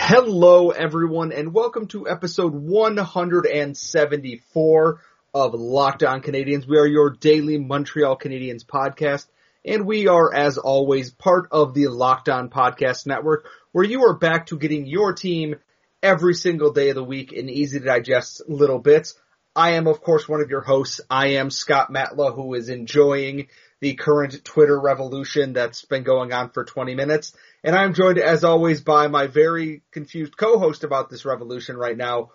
Hello, 0.00 0.70
everyone, 0.70 1.32
and 1.32 1.52
welcome 1.52 1.88
to 1.88 2.08
episode 2.08 2.54
174 2.54 5.00
of 5.34 5.54
Locked 5.54 6.04
On 6.04 6.22
Canadiens. 6.22 6.68
We 6.68 6.78
are 6.78 6.86
your 6.86 7.10
daily 7.10 7.58
Montreal 7.58 8.16
Canadiens 8.16 8.64
podcast, 8.64 9.26
and 9.64 9.86
we 9.86 10.06
are, 10.06 10.32
as 10.32 10.56
always, 10.56 11.10
part 11.10 11.48
of 11.50 11.74
the 11.74 11.88
Locked 11.88 12.28
On 12.28 12.48
Podcast 12.48 13.08
Network, 13.08 13.48
where 13.72 13.84
you 13.84 14.04
are 14.04 14.16
back 14.16 14.46
to 14.46 14.56
getting 14.56 14.86
your 14.86 15.14
team 15.14 15.56
every 16.00 16.34
single 16.34 16.72
day 16.72 16.90
of 16.90 16.94
the 16.94 17.02
week 17.02 17.32
in 17.32 17.48
easy 17.50 17.80
to 17.80 17.84
digest 17.84 18.42
little 18.48 18.78
bits. 18.78 19.16
I 19.54 19.70
am, 19.72 19.86
of 19.88 20.00
course, 20.00 20.28
one 20.28 20.40
of 20.40 20.48
your 20.48 20.62
hosts. 20.62 21.00
I 21.10 21.30
am 21.30 21.50
Scott 21.50 21.92
Matla, 21.92 22.32
who 22.34 22.54
is 22.54 22.68
enjoying 22.68 23.48
the 23.80 23.94
current 23.94 24.44
Twitter 24.44 24.78
revolution 24.78 25.52
that's 25.52 25.84
been 25.84 26.02
going 26.02 26.32
on 26.32 26.50
for 26.50 26.64
20 26.64 26.94
minutes. 26.94 27.32
And 27.62 27.76
I'm 27.76 27.94
joined, 27.94 28.18
as 28.18 28.44
always, 28.44 28.80
by 28.80 29.08
my 29.08 29.26
very 29.26 29.82
confused 29.92 30.36
co-host 30.36 30.84
about 30.84 31.10
this 31.10 31.24
revolution 31.24 31.76
right 31.76 31.96
now, 31.96 32.30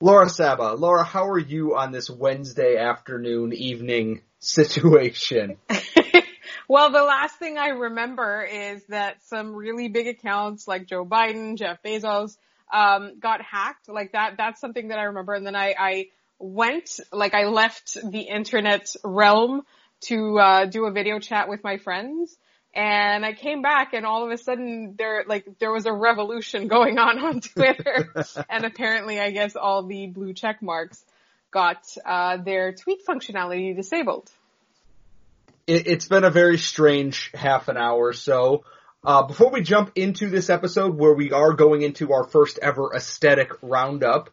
Laura 0.00 0.28
Saba. 0.28 0.74
Laura, 0.74 1.04
how 1.04 1.28
are 1.28 1.38
you 1.38 1.76
on 1.76 1.92
this 1.92 2.10
Wednesday 2.10 2.76
afternoon, 2.76 3.52
evening 3.52 4.22
situation? 4.38 5.56
well, 6.68 6.90
the 6.90 7.02
last 7.02 7.38
thing 7.38 7.58
I 7.58 7.68
remember 7.68 8.42
is 8.42 8.84
that 8.88 9.22
some 9.24 9.54
really 9.54 9.88
big 9.88 10.06
accounts 10.06 10.68
like 10.68 10.86
Joe 10.86 11.04
Biden, 11.04 11.56
Jeff 11.56 11.82
Bezos, 11.82 12.36
um, 12.72 13.18
got 13.20 13.40
hacked. 13.42 13.88
Like 13.88 14.12
that, 14.12 14.36
that's 14.36 14.60
something 14.60 14.88
that 14.88 14.98
I 14.98 15.04
remember. 15.04 15.34
And 15.34 15.46
then 15.46 15.56
I, 15.56 15.74
I 15.78 16.06
went, 16.38 17.00
like 17.12 17.34
I 17.34 17.44
left 17.44 17.96
the 18.02 18.20
internet 18.20 18.94
realm 19.02 19.62
to, 20.02 20.38
uh, 20.38 20.64
do 20.66 20.86
a 20.86 20.90
video 20.90 21.18
chat 21.18 21.48
with 21.48 21.62
my 21.64 21.78
friends. 21.78 22.36
And 22.74 23.24
I 23.24 23.32
came 23.32 23.62
back 23.62 23.94
and 23.94 24.04
all 24.04 24.24
of 24.24 24.30
a 24.30 24.36
sudden 24.36 24.96
there, 24.98 25.24
like, 25.26 25.58
there 25.58 25.72
was 25.72 25.86
a 25.86 25.92
revolution 25.92 26.68
going 26.76 26.98
on 26.98 27.18
on 27.18 27.40
Twitter. 27.40 28.12
and 28.50 28.64
apparently 28.64 29.18
I 29.18 29.30
guess 29.30 29.56
all 29.56 29.82
the 29.84 30.06
blue 30.08 30.34
check 30.34 30.62
marks 30.62 31.02
got, 31.50 31.86
uh, 32.04 32.36
their 32.36 32.72
tweet 32.72 33.06
functionality 33.06 33.74
disabled. 33.74 34.30
It, 35.66 35.86
has 35.88 36.06
been 36.06 36.24
a 36.24 36.30
very 36.30 36.58
strange 36.58 37.32
half 37.34 37.68
an 37.68 37.76
hour 37.76 38.08
or 38.08 38.12
so. 38.12 38.64
Uh, 39.02 39.22
before 39.22 39.50
we 39.50 39.62
jump 39.62 39.92
into 39.94 40.28
this 40.28 40.50
episode 40.50 40.96
where 40.96 41.14
we 41.14 41.32
are 41.32 41.54
going 41.54 41.82
into 41.82 42.12
our 42.12 42.24
first 42.24 42.58
ever 42.60 42.92
aesthetic 42.94 43.50
roundup, 43.62 44.30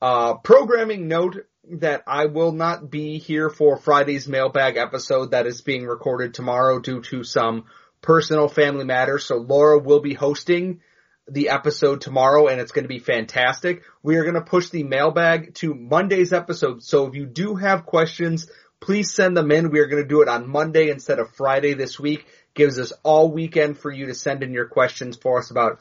uh, 0.00 0.34
programming 0.34 1.08
note 1.08 1.46
that 1.78 2.02
I 2.06 2.26
will 2.26 2.52
not 2.52 2.90
be 2.90 3.18
here 3.18 3.50
for 3.50 3.76
Friday's 3.76 4.28
mailbag 4.28 4.76
episode 4.76 5.30
that 5.30 5.46
is 5.46 5.60
being 5.60 5.86
recorded 5.86 6.34
tomorrow 6.34 6.80
due 6.80 7.02
to 7.02 7.24
some 7.24 7.64
personal 8.02 8.48
family 8.48 8.84
matters. 8.84 9.24
So 9.24 9.36
Laura 9.36 9.78
will 9.78 10.00
be 10.00 10.14
hosting 10.14 10.80
the 11.28 11.50
episode 11.50 12.00
tomorrow 12.00 12.48
and 12.48 12.60
it's 12.60 12.72
going 12.72 12.84
to 12.84 12.88
be 12.88 12.98
fantastic. 12.98 13.82
We 14.02 14.16
are 14.16 14.24
going 14.24 14.34
to 14.34 14.40
push 14.40 14.70
the 14.70 14.82
mailbag 14.82 15.54
to 15.56 15.74
Monday's 15.74 16.32
episode. 16.32 16.82
So 16.82 17.06
if 17.06 17.14
you 17.14 17.26
do 17.26 17.54
have 17.54 17.86
questions, 17.86 18.50
please 18.80 19.14
send 19.14 19.36
them 19.36 19.52
in. 19.52 19.70
We 19.70 19.78
are 19.80 19.86
going 19.86 20.02
to 20.02 20.08
do 20.08 20.22
it 20.22 20.28
on 20.28 20.48
Monday 20.48 20.90
instead 20.90 21.18
of 21.18 21.34
Friday 21.34 21.74
this 21.74 22.00
week 22.00 22.26
gives 22.54 22.78
us 22.78 22.92
all 23.02 23.30
weekend 23.30 23.78
for 23.78 23.90
you 23.90 24.06
to 24.06 24.14
send 24.14 24.42
in 24.42 24.52
your 24.52 24.66
questions 24.66 25.16
for 25.16 25.38
us 25.38 25.50
about 25.50 25.80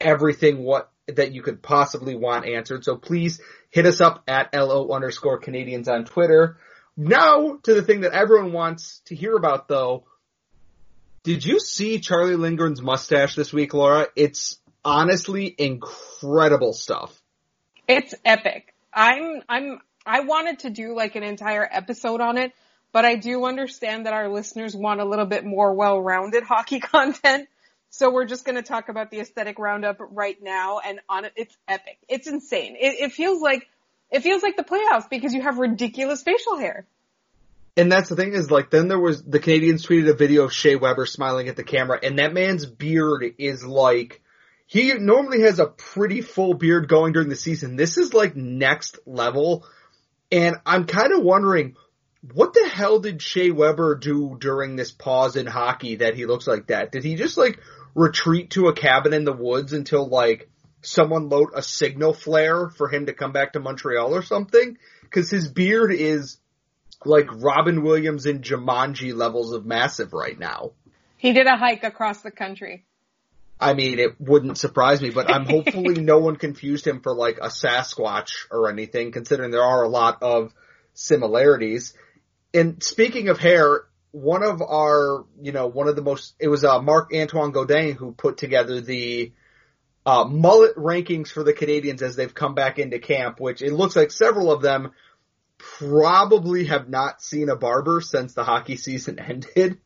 everything 0.00 0.58
what 0.58 0.90
that 1.06 1.32
you 1.32 1.42
could 1.42 1.62
possibly 1.62 2.14
want 2.14 2.46
answered. 2.46 2.84
So 2.84 2.96
please 2.96 3.40
hit 3.70 3.86
us 3.86 4.00
up 4.00 4.22
at 4.28 4.54
LO 4.54 4.90
underscore 4.90 5.40
Canadiens 5.40 5.88
on 5.88 6.04
Twitter. 6.04 6.58
Now 6.96 7.58
to 7.62 7.74
the 7.74 7.82
thing 7.82 8.02
that 8.02 8.12
everyone 8.12 8.52
wants 8.52 9.00
to 9.06 9.14
hear 9.14 9.36
about 9.36 9.68
though. 9.68 10.04
Did 11.22 11.44
you 11.44 11.60
see 11.60 12.00
Charlie 12.00 12.36
Lindgren's 12.36 12.80
mustache 12.80 13.34
this 13.34 13.52
week, 13.52 13.74
Laura? 13.74 14.06
It's 14.16 14.58
honestly 14.84 15.54
incredible 15.58 16.72
stuff. 16.72 17.20
It's 17.86 18.14
epic. 18.24 18.74
I'm, 18.92 19.42
I'm, 19.48 19.80
I 20.06 20.20
wanted 20.20 20.60
to 20.60 20.70
do 20.70 20.94
like 20.94 21.16
an 21.16 21.22
entire 21.22 21.68
episode 21.70 22.20
on 22.20 22.38
it 22.38 22.52
but 22.92 23.04
I 23.04 23.16
do 23.16 23.44
understand 23.44 24.06
that 24.06 24.12
our 24.12 24.28
listeners 24.28 24.74
want 24.74 25.00
a 25.00 25.04
little 25.04 25.26
bit 25.26 25.44
more 25.44 25.72
well-rounded 25.74 26.42
hockey 26.48 26.80
content. 26.80 27.48
So 27.90 28.12
we're 28.12 28.24
just 28.24 28.44
going 28.44 28.54
to 28.54 28.62
talk 28.62 28.88
about 28.88 29.10
the 29.10 29.18
aesthetic 29.18 29.58
roundup 29.58 29.98
right 29.98 30.36
now 30.40 30.78
and 30.78 31.00
on 31.08 31.24
it, 31.24 31.32
it's 31.34 31.56
epic. 31.66 31.98
It's 32.08 32.28
insane. 32.28 32.76
It, 32.80 33.00
it 33.00 33.12
feels 33.12 33.42
like, 33.42 33.68
it 34.10 34.20
feels 34.20 34.42
like 34.42 34.56
the 34.56 34.64
playoffs 34.64 35.10
because 35.10 35.34
you 35.34 35.42
have 35.42 35.58
ridiculous 35.58 36.22
facial 36.22 36.56
hair. 36.56 36.86
And 37.76 37.90
that's 37.90 38.08
the 38.08 38.16
thing 38.16 38.32
is 38.32 38.50
like 38.50 38.70
then 38.70 38.88
there 38.88 38.98
was 38.98 39.22
the 39.22 39.40
Canadiens 39.40 39.86
tweeted 39.86 40.08
a 40.08 40.14
video 40.14 40.44
of 40.44 40.52
Shea 40.52 40.76
Weber 40.76 41.06
smiling 41.06 41.48
at 41.48 41.56
the 41.56 41.64
camera 41.64 41.98
and 42.02 42.18
that 42.18 42.32
man's 42.32 42.66
beard 42.66 43.24
is 43.38 43.64
like 43.64 44.20
he 44.66 44.92
normally 44.94 45.42
has 45.42 45.58
a 45.58 45.66
pretty 45.66 46.20
full 46.20 46.54
beard 46.54 46.88
going 46.88 47.12
during 47.12 47.28
the 47.28 47.36
season. 47.36 47.74
This 47.74 47.98
is 47.98 48.14
like 48.14 48.36
next 48.36 49.00
level. 49.04 49.66
And 50.30 50.56
I'm 50.64 50.86
kind 50.86 51.12
of 51.12 51.24
wondering 51.24 51.74
what 52.34 52.52
the 52.52 52.68
hell 52.68 53.00
did 53.00 53.22
Shea 53.22 53.50
Weber 53.50 53.96
do 53.96 54.36
during 54.38 54.76
this 54.76 54.92
pause 54.92 55.36
in 55.36 55.46
hockey 55.46 55.96
that 55.96 56.14
he 56.14 56.26
looks 56.26 56.46
like 56.46 56.68
that? 56.68 56.92
Did 56.92 57.02
he 57.02 57.16
just 57.16 57.36
like 57.36 57.58
retreat 57.94 58.50
to 58.50 58.68
a 58.68 58.72
cabin 58.72 59.12
in 59.12 59.24
the 59.24 59.32
woods 59.32 59.72
until 59.72 60.08
like 60.08 60.48
someone 60.82 61.28
load 61.28 61.50
a 61.54 61.62
signal 61.62 62.14
flare 62.14 62.68
for 62.70 62.88
him 62.88 63.06
to 63.06 63.12
come 63.12 63.32
back 63.32 63.52
to 63.52 63.60
Montreal 63.60 64.14
or 64.14 64.22
something? 64.22 64.78
Cause 65.10 65.30
his 65.30 65.48
beard 65.48 65.92
is 65.92 66.38
like 67.04 67.26
Robin 67.32 67.82
Williams 67.82 68.26
and 68.26 68.42
Jumanji 68.42 69.14
levels 69.14 69.52
of 69.52 69.66
massive 69.66 70.12
right 70.12 70.38
now. 70.38 70.72
He 71.16 71.32
did 71.32 71.46
a 71.46 71.56
hike 71.56 71.84
across 71.84 72.22
the 72.22 72.30
country. 72.30 72.84
I 73.58 73.74
mean, 73.74 73.98
it 73.98 74.18
wouldn't 74.18 74.56
surprise 74.56 75.02
me, 75.02 75.10
but 75.10 75.30
I'm 75.30 75.44
hopefully 75.48 76.00
no 76.00 76.18
one 76.18 76.36
confused 76.36 76.86
him 76.86 77.00
for 77.00 77.14
like 77.14 77.38
a 77.38 77.48
Sasquatch 77.48 78.46
or 78.50 78.70
anything, 78.70 79.12
considering 79.12 79.50
there 79.50 79.62
are 79.62 79.82
a 79.82 79.88
lot 79.88 80.22
of 80.22 80.54
similarities 80.94 81.94
and 82.52 82.82
speaking 82.82 83.28
of 83.28 83.38
hair, 83.38 83.84
one 84.12 84.42
of 84.42 84.60
our, 84.62 85.24
you 85.40 85.52
know, 85.52 85.66
one 85.66 85.88
of 85.88 85.96
the 85.96 86.02
most, 86.02 86.34
it 86.38 86.48
was 86.48 86.64
uh, 86.64 86.80
Marc 86.80 87.12
Antoine 87.14 87.52
Godin 87.52 87.94
who 87.94 88.12
put 88.12 88.36
together 88.36 88.80
the 88.80 89.32
uh, 90.04 90.24
mullet 90.24 90.76
rankings 90.76 91.28
for 91.28 91.44
the 91.44 91.52
Canadiens 91.52 92.02
as 92.02 92.16
they've 92.16 92.34
come 92.34 92.54
back 92.54 92.78
into 92.78 92.98
camp, 92.98 93.38
which 93.38 93.62
it 93.62 93.72
looks 93.72 93.96
like 93.96 94.10
several 94.10 94.50
of 94.50 94.62
them 94.62 94.92
probably 95.58 96.64
have 96.64 96.88
not 96.88 97.22
seen 97.22 97.48
a 97.48 97.56
barber 97.56 98.00
since 98.00 98.34
the 98.34 98.44
hockey 98.44 98.76
season 98.76 99.18
ended. 99.26 99.78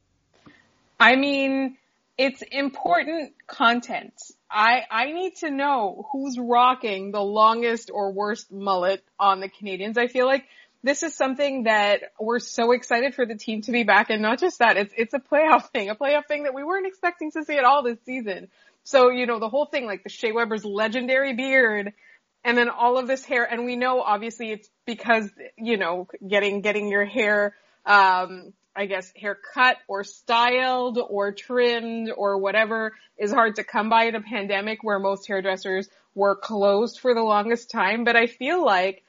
I 0.99 1.17
mean, 1.17 1.77
it's 2.17 2.43
important 2.43 3.33
content. 3.47 4.15
I 4.51 4.85
I 4.89 5.13
need 5.13 5.37
to 5.37 5.51
know 5.51 6.07
who's 6.13 6.39
rocking 6.39 7.11
the 7.11 7.21
longest 7.21 7.91
or 7.93 8.13
worst 8.13 8.53
mullet 8.53 9.03
on 9.19 9.41
the 9.41 9.49
Canadiens. 9.49 9.99
I 9.99 10.07
feel 10.07 10.27
like 10.27 10.45
this 10.85 11.03
is 11.03 11.15
something 11.15 11.63
that 11.63 12.13
we're 12.21 12.39
so 12.39 12.73
excited 12.73 13.15
for 13.15 13.25
the 13.25 13.35
team 13.35 13.63
to 13.63 13.73
be 13.73 13.85
back 13.85 14.11
and 14.11 14.21
not 14.21 14.39
just 14.39 14.59
that, 14.59 14.77
it's, 14.77 14.93
it's 14.99 15.15
a 15.15 15.19
playoff 15.19 15.71
thing, 15.71 15.89
a 15.89 15.95
playoff 15.95 16.27
thing 16.27 16.43
that 16.43 16.53
we 16.53 16.63
weren't 16.63 16.87
expecting 16.87 17.31
to 17.33 17.43
see 17.43 17.57
at 17.57 17.65
all 17.65 17.83
this 17.83 17.97
season. 18.05 18.49
So, 18.85 19.09
you 19.09 19.25
know, 19.25 19.41
the 19.41 19.49
whole 19.49 19.65
thing, 19.65 19.87
like 19.87 20.03
the 20.03 20.11
Shea 20.11 20.33
Weber's 20.33 20.63
legendary 20.63 21.33
beard 21.33 21.95
and 22.45 22.59
then 22.59 22.69
all 22.69 22.99
of 22.99 23.07
this 23.07 23.25
hair, 23.25 23.51
and 23.51 23.65
we 23.65 23.77
know 23.77 24.03
obviously 24.03 24.51
it's 24.51 24.69
because, 24.85 25.31
you 25.57 25.79
know, 25.79 26.07
getting, 26.29 26.61
getting 26.61 26.91
your 26.91 27.07
hair, 27.07 27.55
um, 27.87 28.53
I 28.77 28.85
guess 28.85 29.11
hair 29.17 29.39
cut 29.55 29.79
or 29.89 30.05
styled 30.05 30.99
or 30.99 31.33
trimmed 31.33 32.13
or 32.15 32.37
whatever 32.37 32.93
is 33.17 33.33
hard 33.33 33.57
to 33.57 33.65
come 33.65 33.89
by 33.89 34.05
in 34.05 34.17
a 34.17 34.21
pandemic 34.21 34.85
where 34.85 34.99
most 34.99 35.27
hairdressers 35.27 35.89
were 36.15 36.37
closed 36.37 37.01
for 37.01 37.15
the 37.15 37.23
longest 37.23 37.71
time. 37.71 38.05
But 38.05 38.17
I 38.17 38.27
feel 38.27 38.63
like 38.63 39.03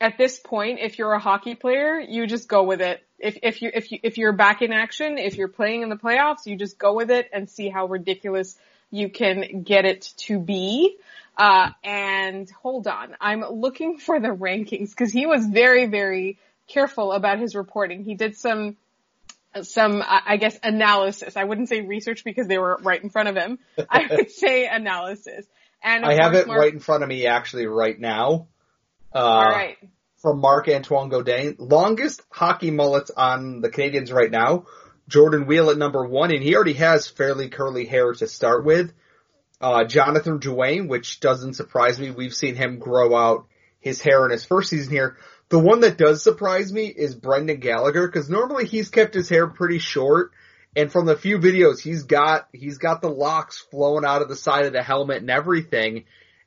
at 0.00 0.18
this 0.18 0.38
point, 0.38 0.78
if 0.80 0.98
you're 0.98 1.12
a 1.12 1.18
hockey 1.18 1.54
player, 1.54 2.00
you 2.00 2.26
just 2.26 2.48
go 2.48 2.64
with 2.64 2.80
it. 2.80 3.02
If, 3.18 3.38
if 3.42 3.62
you, 3.62 3.70
if 3.72 3.92
you, 3.92 3.98
if 4.02 4.18
you're 4.18 4.32
back 4.32 4.62
in 4.62 4.72
action, 4.72 5.18
if 5.18 5.36
you're 5.36 5.48
playing 5.48 5.82
in 5.82 5.88
the 5.88 5.96
playoffs, 5.96 6.46
you 6.46 6.56
just 6.56 6.78
go 6.78 6.94
with 6.94 7.10
it 7.10 7.30
and 7.32 7.48
see 7.48 7.68
how 7.68 7.86
ridiculous 7.86 8.56
you 8.90 9.08
can 9.08 9.62
get 9.62 9.84
it 9.84 10.12
to 10.18 10.38
be. 10.38 10.96
Uh, 11.36 11.70
and 11.82 12.50
hold 12.50 12.86
on, 12.86 13.16
I'm 13.20 13.40
looking 13.40 13.98
for 13.98 14.20
the 14.20 14.28
rankings 14.28 14.90
because 14.90 15.12
he 15.12 15.26
was 15.26 15.46
very, 15.46 15.86
very 15.86 16.38
careful 16.68 17.12
about 17.12 17.38
his 17.38 17.54
reporting. 17.54 18.04
He 18.04 18.14
did 18.14 18.36
some, 18.36 18.76
some, 19.62 20.02
I 20.06 20.36
guess, 20.36 20.58
analysis. 20.62 21.36
I 21.36 21.44
wouldn't 21.44 21.68
say 21.68 21.80
research 21.80 22.22
because 22.24 22.48
they 22.48 22.58
were 22.58 22.78
right 22.82 23.02
in 23.02 23.08
front 23.08 23.28
of 23.28 23.36
him. 23.36 23.58
I 23.90 24.06
would 24.10 24.30
say 24.30 24.66
analysis. 24.66 25.46
And 25.82 26.04
I 26.04 26.14
have 26.14 26.34
it 26.34 26.46
Mark, 26.46 26.60
right 26.60 26.72
in 26.72 26.80
front 26.80 27.02
of 27.02 27.08
me 27.08 27.26
actually 27.26 27.66
right 27.66 27.98
now. 27.98 28.46
Uh, 29.14 29.18
All 29.18 29.50
right. 29.50 29.76
From 30.18 30.40
Marc 30.40 30.68
Antoine 30.68 31.08
Godin, 31.08 31.56
longest 31.58 32.22
hockey 32.30 32.70
mullets 32.70 33.10
on 33.10 33.60
the 33.60 33.68
Canadiens 33.70 34.12
right 34.12 34.30
now. 34.30 34.66
Jordan 35.08 35.46
Weal 35.46 35.70
at 35.70 35.78
number 35.78 36.06
one, 36.06 36.32
and 36.32 36.42
he 36.42 36.54
already 36.54 36.74
has 36.74 37.08
fairly 37.08 37.48
curly 37.48 37.86
hair 37.86 38.12
to 38.12 38.26
start 38.28 38.64
with. 38.64 38.92
Uh, 39.60 39.84
Jonathan 39.84 40.38
Drouin, 40.38 40.88
which 40.88 41.20
doesn't 41.20 41.54
surprise 41.54 41.98
me. 41.98 42.10
We've 42.10 42.34
seen 42.34 42.54
him 42.54 42.78
grow 42.78 43.16
out 43.16 43.46
his 43.80 44.00
hair 44.00 44.24
in 44.24 44.30
his 44.30 44.44
first 44.44 44.70
season 44.70 44.92
here. 44.92 45.16
The 45.48 45.58
one 45.58 45.80
that 45.80 45.98
does 45.98 46.22
surprise 46.22 46.72
me 46.72 46.86
is 46.86 47.14
Brendan 47.14 47.60
Gallagher, 47.60 48.06
because 48.06 48.30
normally 48.30 48.64
he's 48.66 48.90
kept 48.90 49.14
his 49.14 49.28
hair 49.28 49.48
pretty 49.48 49.78
short, 49.78 50.30
And 50.74 50.90
from 50.90 51.04
the 51.06 51.16
few 51.16 51.38
videos, 51.38 51.80
he's 51.80 52.04
got 52.04 52.48
he's 52.52 52.78
got 52.78 53.02
the 53.02 53.10
locks 53.10 53.58
flowing 53.70 54.04
out 54.04 54.22
of 54.22 54.28
the 54.28 54.36
side 54.36 54.64
of 54.64 54.72
the 54.72 54.82
helmet 54.82 55.18
and 55.18 55.30
everything. 55.30 56.04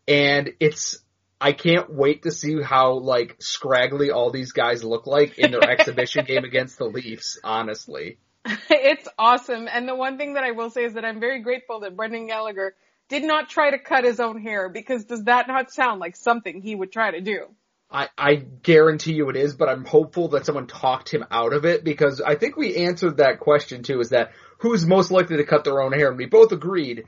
And 0.08 0.54
it's 0.60 0.98
I 1.40 1.52
can't 1.52 1.92
wait 1.94 2.24
to 2.24 2.32
see 2.32 2.62
how 2.62 2.94
like 2.94 3.36
scraggly 3.40 4.12
all 4.12 4.32
these 4.32 4.52
guys 4.52 4.84
look 4.84 5.06
like 5.06 5.38
in 5.38 5.52
their 5.52 5.70
exhibition 5.70 6.26
game 6.28 6.44
against 6.44 6.78
the 6.78 6.86
Leafs, 6.86 7.40
honestly. 7.44 8.18
it's 8.70 9.08
awesome. 9.18 9.68
And 9.72 9.88
the 9.88 9.96
one 9.96 10.18
thing 10.18 10.36
that 10.36 10.44
I 10.44 10.52
will 10.52 10.70
say 10.70 10.86
is 10.86 10.94
that 10.94 11.06
I'm 11.06 11.20
very 11.20 11.42
grateful 11.42 11.82
that 11.82 11.96
Brendan 11.96 12.28
Gallagher 12.28 12.76
did 13.10 13.24
not 13.24 13.50
try 13.50 13.72
to 13.72 13.80
cut 13.80 14.04
his 14.04 14.20
own 14.20 14.42
hair 14.42 14.70
because 14.70 15.06
does 15.06 15.24
that 15.26 15.48
not 15.48 15.72
sound 15.72 16.00
like 16.00 16.16
something 16.16 16.62
he 16.62 16.76
would 16.76 16.92
try 16.92 17.12
to 17.12 17.22
do? 17.22 17.48
I, 17.92 18.10
I 18.18 18.36
guarantee 18.36 19.14
you 19.14 19.30
it 19.30 19.36
is, 19.36 19.56
but 19.56 19.70
I'm 19.70 19.86
hopeful 19.86 20.30
that 20.30 20.46
someone 20.46 20.68
talked 20.68 21.14
him 21.14 21.26
out 21.30 21.54
of 21.54 21.66
it 21.66 21.84
because 21.84 22.20
I 22.20 22.36
think 22.36 22.58
we 22.58 22.76
answered 22.78 23.18
that 23.18 23.40
question 23.40 23.84
too 23.84 24.00
is 24.00 24.10
that 24.10 24.32
who's 24.60 24.86
most 24.86 25.12
likely 25.12 25.38
to 25.38 25.44
cut 25.44 25.64
their 25.64 25.82
own 25.82 25.92
hair 25.92 26.10
and 26.10 26.18
we 26.18 26.26
both 26.26 26.52
agreed 26.52 27.06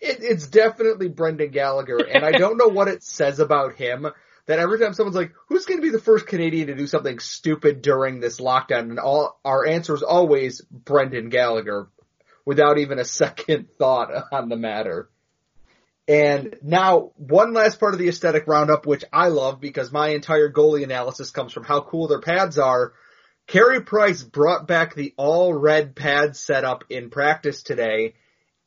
it, 0.00 0.18
it's 0.20 0.46
definitely 0.46 1.08
Brendan 1.08 1.50
Gallagher 1.50 1.98
and 1.98 2.24
I 2.24 2.32
don't 2.32 2.56
know 2.56 2.68
what 2.68 2.88
it 2.88 3.02
says 3.02 3.38
about 3.38 3.74
him 3.74 4.06
that 4.46 4.58
every 4.58 4.80
time 4.80 4.94
someone's 4.94 5.16
like, 5.16 5.32
who's 5.48 5.64
going 5.64 5.78
to 5.78 5.86
be 5.86 5.90
the 5.90 6.00
first 6.00 6.26
Canadian 6.26 6.66
to 6.66 6.74
do 6.74 6.88
something 6.88 7.20
stupid 7.20 7.82
during 7.82 8.18
this 8.18 8.40
lockdown? 8.40 8.90
And 8.90 8.98
all 8.98 9.38
our 9.44 9.64
answer 9.64 9.94
is 9.94 10.02
always 10.02 10.60
Brendan 10.62 11.28
Gallagher 11.28 11.88
without 12.44 12.78
even 12.78 12.98
a 12.98 13.04
second 13.04 13.68
thought 13.78 14.10
on 14.32 14.48
the 14.48 14.56
matter. 14.56 15.08
And 16.08 16.56
now 16.62 17.12
one 17.16 17.52
last 17.52 17.78
part 17.78 17.92
of 17.92 18.00
the 18.00 18.08
aesthetic 18.08 18.48
roundup, 18.48 18.86
which 18.86 19.04
I 19.12 19.28
love 19.28 19.60
because 19.60 19.92
my 19.92 20.08
entire 20.08 20.50
goalie 20.50 20.82
analysis 20.82 21.30
comes 21.30 21.52
from 21.52 21.62
how 21.62 21.82
cool 21.82 22.08
their 22.08 22.20
pads 22.20 22.58
are. 22.58 22.92
Carey 23.46 23.82
Price 23.82 24.22
brought 24.24 24.66
back 24.66 24.94
the 24.96 25.14
all 25.16 25.54
red 25.54 25.94
pad 25.94 26.34
setup 26.34 26.82
in 26.90 27.10
practice 27.10 27.62
today. 27.62 28.14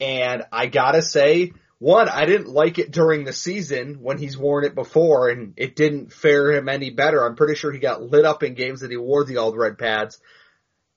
And 0.03 0.43
I 0.51 0.67
gotta 0.67 1.01
say, 1.01 1.53
one, 1.79 2.09
I 2.09 2.25
didn't 2.25 2.49
like 2.49 2.77
it 2.77 2.91
during 2.91 3.23
the 3.23 3.31
season 3.31 4.01
when 4.01 4.17
he's 4.17 4.37
worn 4.37 4.65
it 4.65 4.75
before 4.75 5.29
and 5.29 5.53
it 5.55 5.77
didn't 5.77 6.11
fare 6.11 6.51
him 6.51 6.67
any 6.67 6.89
better. 6.89 7.25
I'm 7.25 7.35
pretty 7.35 7.55
sure 7.55 7.71
he 7.71 7.79
got 7.79 8.01
lit 8.01 8.25
up 8.25 8.43
in 8.43 8.53
games 8.53 8.81
that 8.81 8.91
he 8.91 8.97
wore 8.97 9.23
the 9.23 9.37
all 9.37 9.55
red 9.55 9.77
pads. 9.77 10.19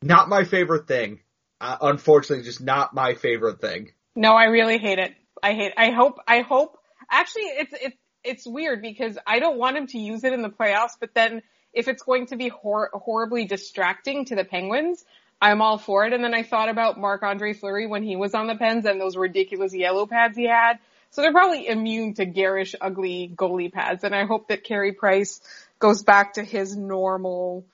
Not 0.03 0.29
my 0.29 0.43
favorite 0.43 0.89
thing. 0.89 1.21
Uh, 1.61 1.77
unfortunately, 1.81 2.45
just 2.45 2.61
not 2.61 2.95
my 2.95 3.15
favorite 3.15 3.61
thing. 3.61 3.93
No, 4.17 4.33
I 4.33 4.45
really 4.45 4.79
hate 4.79 4.99
it. 4.99 5.15
I 5.41 5.53
hate. 5.53 5.73
I 5.77 5.91
hope. 5.91 6.19
I 6.27 6.41
hope. 6.41 6.79
Actually, 7.11 7.45
it's 7.45 7.75
it's 7.81 7.97
it's 8.25 8.47
weird 8.47 8.83
because 8.83 9.19
I 9.27 9.39
don't 9.39 9.59
want 9.59 9.77
him 9.77 9.87
to 9.89 9.99
use 9.99 10.25
it 10.25 10.33
in 10.33 10.43
the 10.43 10.51
playoffs. 10.51 10.97
But 10.99 11.15
then, 11.15 11.43
if 11.73 11.87
it's 11.87 12.03
going 12.03 12.27
to 12.27 12.37
be 12.37 12.49
hor- 12.49 12.91
horribly 12.93 13.45
distracting 13.45 14.25
to 14.27 14.35
the 14.35 14.45
Penguins, 14.45 15.05
I'm 15.41 15.61
all 15.61 15.79
for 15.79 16.07
it. 16.07 16.13
And 16.13 16.25
then 16.25 16.35
I 16.35 16.43
thought 16.43 16.69
about 16.69 16.99
Marc 16.99 17.23
Andre 17.23 17.53
Fleury 17.53 17.87
when 17.87 18.03
he 18.03 18.17
was 18.17 18.35
on 18.35 18.47
the 18.47 18.57
Pens 18.57 18.87
and 18.87 19.01
those 19.01 19.17
ridiculous 19.17 19.75
yellow 19.75 20.07
pads 20.07 20.37
he 20.37 20.49
had. 20.49 20.79
So 21.11 21.23
they're 21.23 21.33
probably 21.33 21.67
immune 21.69 22.15
to 22.15 22.25
garish, 22.27 22.75
ugly 22.81 23.33
goalie 23.35 23.73
pads. 23.73 24.05
And 24.05 24.15
I 24.15 24.25
hope 24.25 24.49
that 24.49 24.65
Carey 24.65 24.93
Price 24.93 25.41
goes 25.79 26.03
back 26.03 26.35
to 26.35 26.43
his 26.43 26.77
normal 26.77 27.65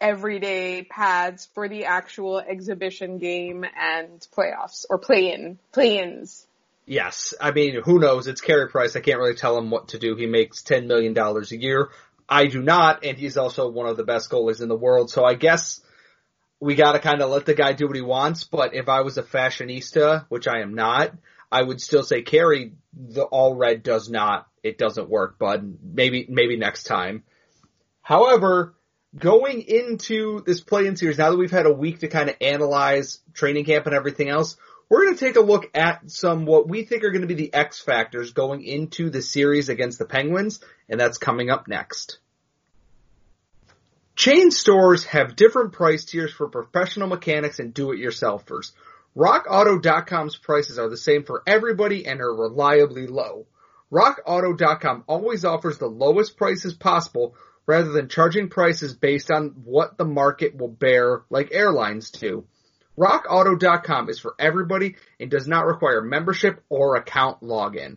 everyday 0.00 0.82
pads 0.82 1.48
for 1.54 1.68
the 1.68 1.84
actual 1.84 2.40
exhibition 2.40 3.18
game 3.18 3.64
and 3.64 4.26
playoffs 4.36 4.84
or 4.90 4.98
play-in, 4.98 5.58
play-ins. 5.70 6.46
Yes. 6.84 7.34
I 7.40 7.52
mean, 7.52 7.80
who 7.82 8.00
knows? 8.00 8.26
It's 8.26 8.40
Carey 8.40 8.68
Price. 8.68 8.96
I 8.96 9.00
can't 9.00 9.18
really 9.18 9.36
tell 9.36 9.56
him 9.56 9.70
what 9.70 9.88
to 9.88 9.98
do. 9.98 10.16
He 10.16 10.26
makes 10.26 10.62
$10 10.62 10.86
million 10.86 11.16
a 11.16 11.54
year. 11.54 11.90
I 12.28 12.46
do 12.46 12.62
not, 12.62 13.04
and 13.04 13.16
he's 13.16 13.36
also 13.36 13.68
one 13.70 13.86
of 13.86 13.96
the 13.96 14.04
best 14.04 14.30
goalies 14.30 14.60
in 14.60 14.68
the 14.68 14.76
world. 14.76 15.10
So 15.10 15.24
I 15.24 15.34
guess 15.34 15.80
we 16.62 16.76
gotta 16.76 17.00
kind 17.00 17.20
of 17.20 17.30
let 17.30 17.44
the 17.44 17.54
guy 17.54 17.72
do 17.72 17.88
what 17.88 17.96
he 17.96 18.02
wants. 18.02 18.44
But 18.44 18.72
if 18.72 18.88
I 18.88 19.00
was 19.00 19.18
a 19.18 19.22
fashionista, 19.24 20.26
which 20.28 20.46
I 20.46 20.60
am 20.60 20.74
not, 20.74 21.12
I 21.50 21.60
would 21.60 21.80
still 21.80 22.04
say 22.04 22.22
Carey, 22.22 22.74
the 22.94 23.24
all 23.24 23.56
red 23.56 23.82
does 23.82 24.08
not, 24.08 24.46
it 24.62 24.78
doesn't 24.78 25.10
work, 25.10 25.40
bud. 25.40 25.78
Maybe, 25.82 26.24
maybe 26.28 26.56
next 26.56 26.84
time. 26.84 27.24
However, 28.00 28.76
going 29.18 29.62
into 29.62 30.42
this 30.46 30.60
play-in 30.60 30.94
series, 30.94 31.18
now 31.18 31.30
that 31.32 31.36
we've 31.36 31.50
had 31.50 31.66
a 31.66 31.72
week 31.72 31.98
to 31.98 32.08
kind 32.08 32.30
of 32.30 32.36
analyze 32.40 33.18
training 33.34 33.64
camp 33.64 33.86
and 33.86 33.94
everything 33.94 34.28
else, 34.28 34.56
we're 34.88 35.06
going 35.06 35.16
to 35.16 35.24
take 35.24 35.36
a 35.36 35.40
look 35.40 35.68
at 35.74 36.12
some 36.12 36.46
what 36.46 36.68
we 36.68 36.84
think 36.84 37.02
are 37.02 37.10
going 37.10 37.22
to 37.22 37.26
be 37.26 37.34
the 37.34 37.52
X 37.52 37.80
factors 37.80 38.34
going 38.34 38.62
into 38.62 39.10
the 39.10 39.20
series 39.20 39.68
against 39.68 39.98
the 39.98 40.04
Penguins, 40.04 40.60
and 40.88 41.00
that's 41.00 41.18
coming 41.18 41.50
up 41.50 41.66
next. 41.66 42.20
Chain 44.14 44.50
stores 44.50 45.04
have 45.06 45.36
different 45.36 45.72
price 45.72 46.04
tiers 46.04 46.32
for 46.32 46.48
professional 46.48 47.08
mechanics 47.08 47.58
and 47.58 47.72
do-it-yourselfers. 47.72 48.72
RockAuto.com's 49.16 50.36
prices 50.36 50.78
are 50.78 50.88
the 50.88 50.96
same 50.96 51.24
for 51.24 51.42
everybody 51.46 52.06
and 52.06 52.20
are 52.20 52.34
reliably 52.34 53.06
low. 53.06 53.46
RockAuto.com 53.90 55.04
always 55.06 55.44
offers 55.44 55.78
the 55.78 55.86
lowest 55.86 56.36
prices 56.36 56.74
possible 56.74 57.34
rather 57.66 57.90
than 57.90 58.08
charging 58.08 58.48
prices 58.48 58.94
based 58.94 59.30
on 59.30 59.54
what 59.64 59.96
the 59.96 60.04
market 60.04 60.56
will 60.56 60.68
bear 60.68 61.22
like 61.30 61.52
airlines 61.52 62.10
do. 62.10 62.44
RockAuto.com 62.98 64.10
is 64.10 64.18
for 64.18 64.34
everybody 64.38 64.96
and 65.20 65.30
does 65.30 65.48
not 65.48 65.66
require 65.66 66.02
membership 66.02 66.62
or 66.68 66.96
account 66.96 67.40
login. 67.40 67.96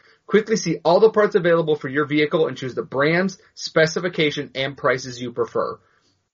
Quickly 0.31 0.55
see 0.55 0.77
all 0.85 1.01
the 1.01 1.09
parts 1.09 1.35
available 1.35 1.75
for 1.75 1.89
your 1.89 2.05
vehicle 2.05 2.47
and 2.47 2.55
choose 2.55 2.73
the 2.73 2.83
brands, 2.83 3.37
specification, 3.53 4.49
and 4.55 4.77
prices 4.77 5.21
you 5.21 5.33
prefer. 5.33 5.77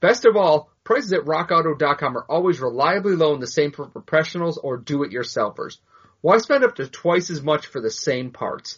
Best 0.02 0.24
of 0.24 0.38
all, 0.38 0.70
prices 0.84 1.14
at 1.14 1.26
RockAuto.com 1.26 2.16
are 2.16 2.26
always 2.30 2.60
reliably 2.60 3.16
low 3.16 3.34
and 3.34 3.42
the 3.42 3.48
same 3.48 3.72
for 3.72 3.88
professionals 3.88 4.60
or 4.60 4.78
do-it-yourselfers. 4.78 5.80
Why 6.22 6.38
spend 6.38 6.64
up 6.64 6.76
to 6.76 6.88
twice 6.88 7.32
as 7.32 7.42
much 7.42 7.66
for 7.66 7.82
the 7.82 7.90
same 7.90 8.30
parts? 8.30 8.78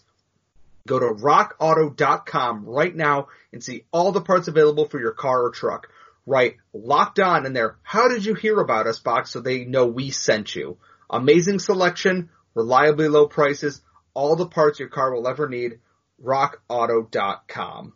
Go 0.88 1.00
to 1.00 1.22
RockAuto.com 1.22 2.64
right 2.64 2.96
now 2.96 3.28
and 3.52 3.62
see 3.62 3.84
all 3.92 4.14
the 4.14 4.22
parts 4.22 4.48
available 4.48 4.88
for 4.88 5.02
your 5.02 5.12
car 5.12 5.44
or 5.44 5.52
truck 5.52 5.90
write 6.26 6.56
locked 6.74 7.20
on 7.20 7.46
in 7.46 7.52
their. 7.52 7.76
How 7.84 8.08
did 8.08 8.24
you 8.24 8.36
hear 8.36 8.58
about 8.62 8.88
us 8.88 9.00
box 9.00 9.32
so 9.32 9.42
they 9.42 9.66
know 9.66 9.88
we 9.88 10.12
sent 10.12 10.56
you? 10.56 10.78
Amazing 11.10 11.60
selection, 11.60 12.30
reliably 12.56 13.10
low 13.10 13.28
prices, 13.28 13.82
all 14.14 14.36
the 14.36 14.48
parts 14.48 14.80
your 14.80 14.90
car 14.90 15.14
will 15.14 15.28
ever 15.28 15.48
need. 15.48 15.80
RockAuto.com. 16.24 17.94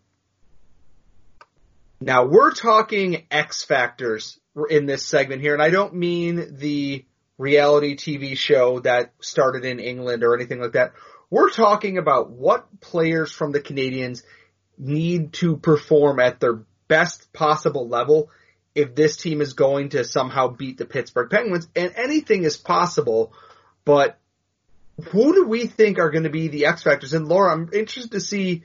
Now 1.99 2.25
we're 2.25 2.51
talking 2.51 3.25
X 3.31 3.63
factors 3.63 4.39
in 4.69 4.85
this 4.85 5.05
segment 5.05 5.41
here, 5.41 5.53
and 5.53 5.63
I 5.63 5.69
don't 5.69 5.95
mean 5.95 6.57
the 6.57 7.05
reality 7.37 7.95
TV 7.95 8.37
show 8.37 8.79
that 8.81 9.13
started 9.21 9.65
in 9.65 9.79
England 9.79 10.23
or 10.23 10.35
anything 10.35 10.59
like 10.59 10.73
that. 10.73 10.93
We're 11.29 11.49
talking 11.49 11.97
about 11.97 12.29
what 12.29 12.79
players 12.79 13.31
from 13.31 13.51
the 13.51 13.61
Canadiens 13.61 14.23
need 14.77 15.33
to 15.33 15.57
perform 15.57 16.19
at 16.19 16.39
their 16.39 16.63
best 16.87 17.33
possible 17.33 17.87
level 17.87 18.29
if 18.75 18.95
this 18.95 19.17
team 19.17 19.41
is 19.41 19.53
going 19.53 19.89
to 19.89 20.03
somehow 20.03 20.49
beat 20.49 20.77
the 20.77 20.85
Pittsburgh 20.85 21.29
Penguins. 21.29 21.67
And 21.75 21.93
anything 21.95 22.43
is 22.43 22.57
possible, 22.57 23.33
but 23.85 24.19
who 25.09 25.33
do 25.33 25.45
we 25.47 25.67
think 25.67 25.99
are 25.99 26.11
going 26.11 26.23
to 26.23 26.29
be 26.29 26.47
the 26.47 26.65
X 26.65 26.83
factors? 26.83 27.13
And 27.13 27.27
Laura, 27.27 27.51
I'm 27.51 27.69
interested 27.73 28.11
to 28.11 28.19
see 28.19 28.63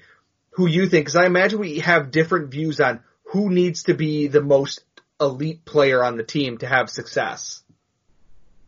who 0.50 0.66
you 0.66 0.88
think, 0.88 1.06
because 1.06 1.16
I 1.16 1.26
imagine 1.26 1.58
we 1.58 1.78
have 1.80 2.11
different 2.11 2.50
views 2.50 2.80
on 2.80 3.00
who 3.25 3.50
needs 3.50 3.85
to 3.85 3.94
be 3.94 4.26
the 4.26 4.42
most 4.42 4.82
elite 5.20 5.64
player 5.64 6.02
on 6.02 6.16
the 6.16 6.23
team 6.23 6.58
to 6.58 6.66
have 6.66 6.90
success. 6.90 7.62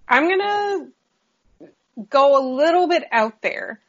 I'm 0.08 0.28
gonna 0.28 0.88
go 2.08 2.40
a 2.40 2.42
little 2.56 2.88
bit 2.88 3.04
out 3.12 3.42
there. 3.42 3.80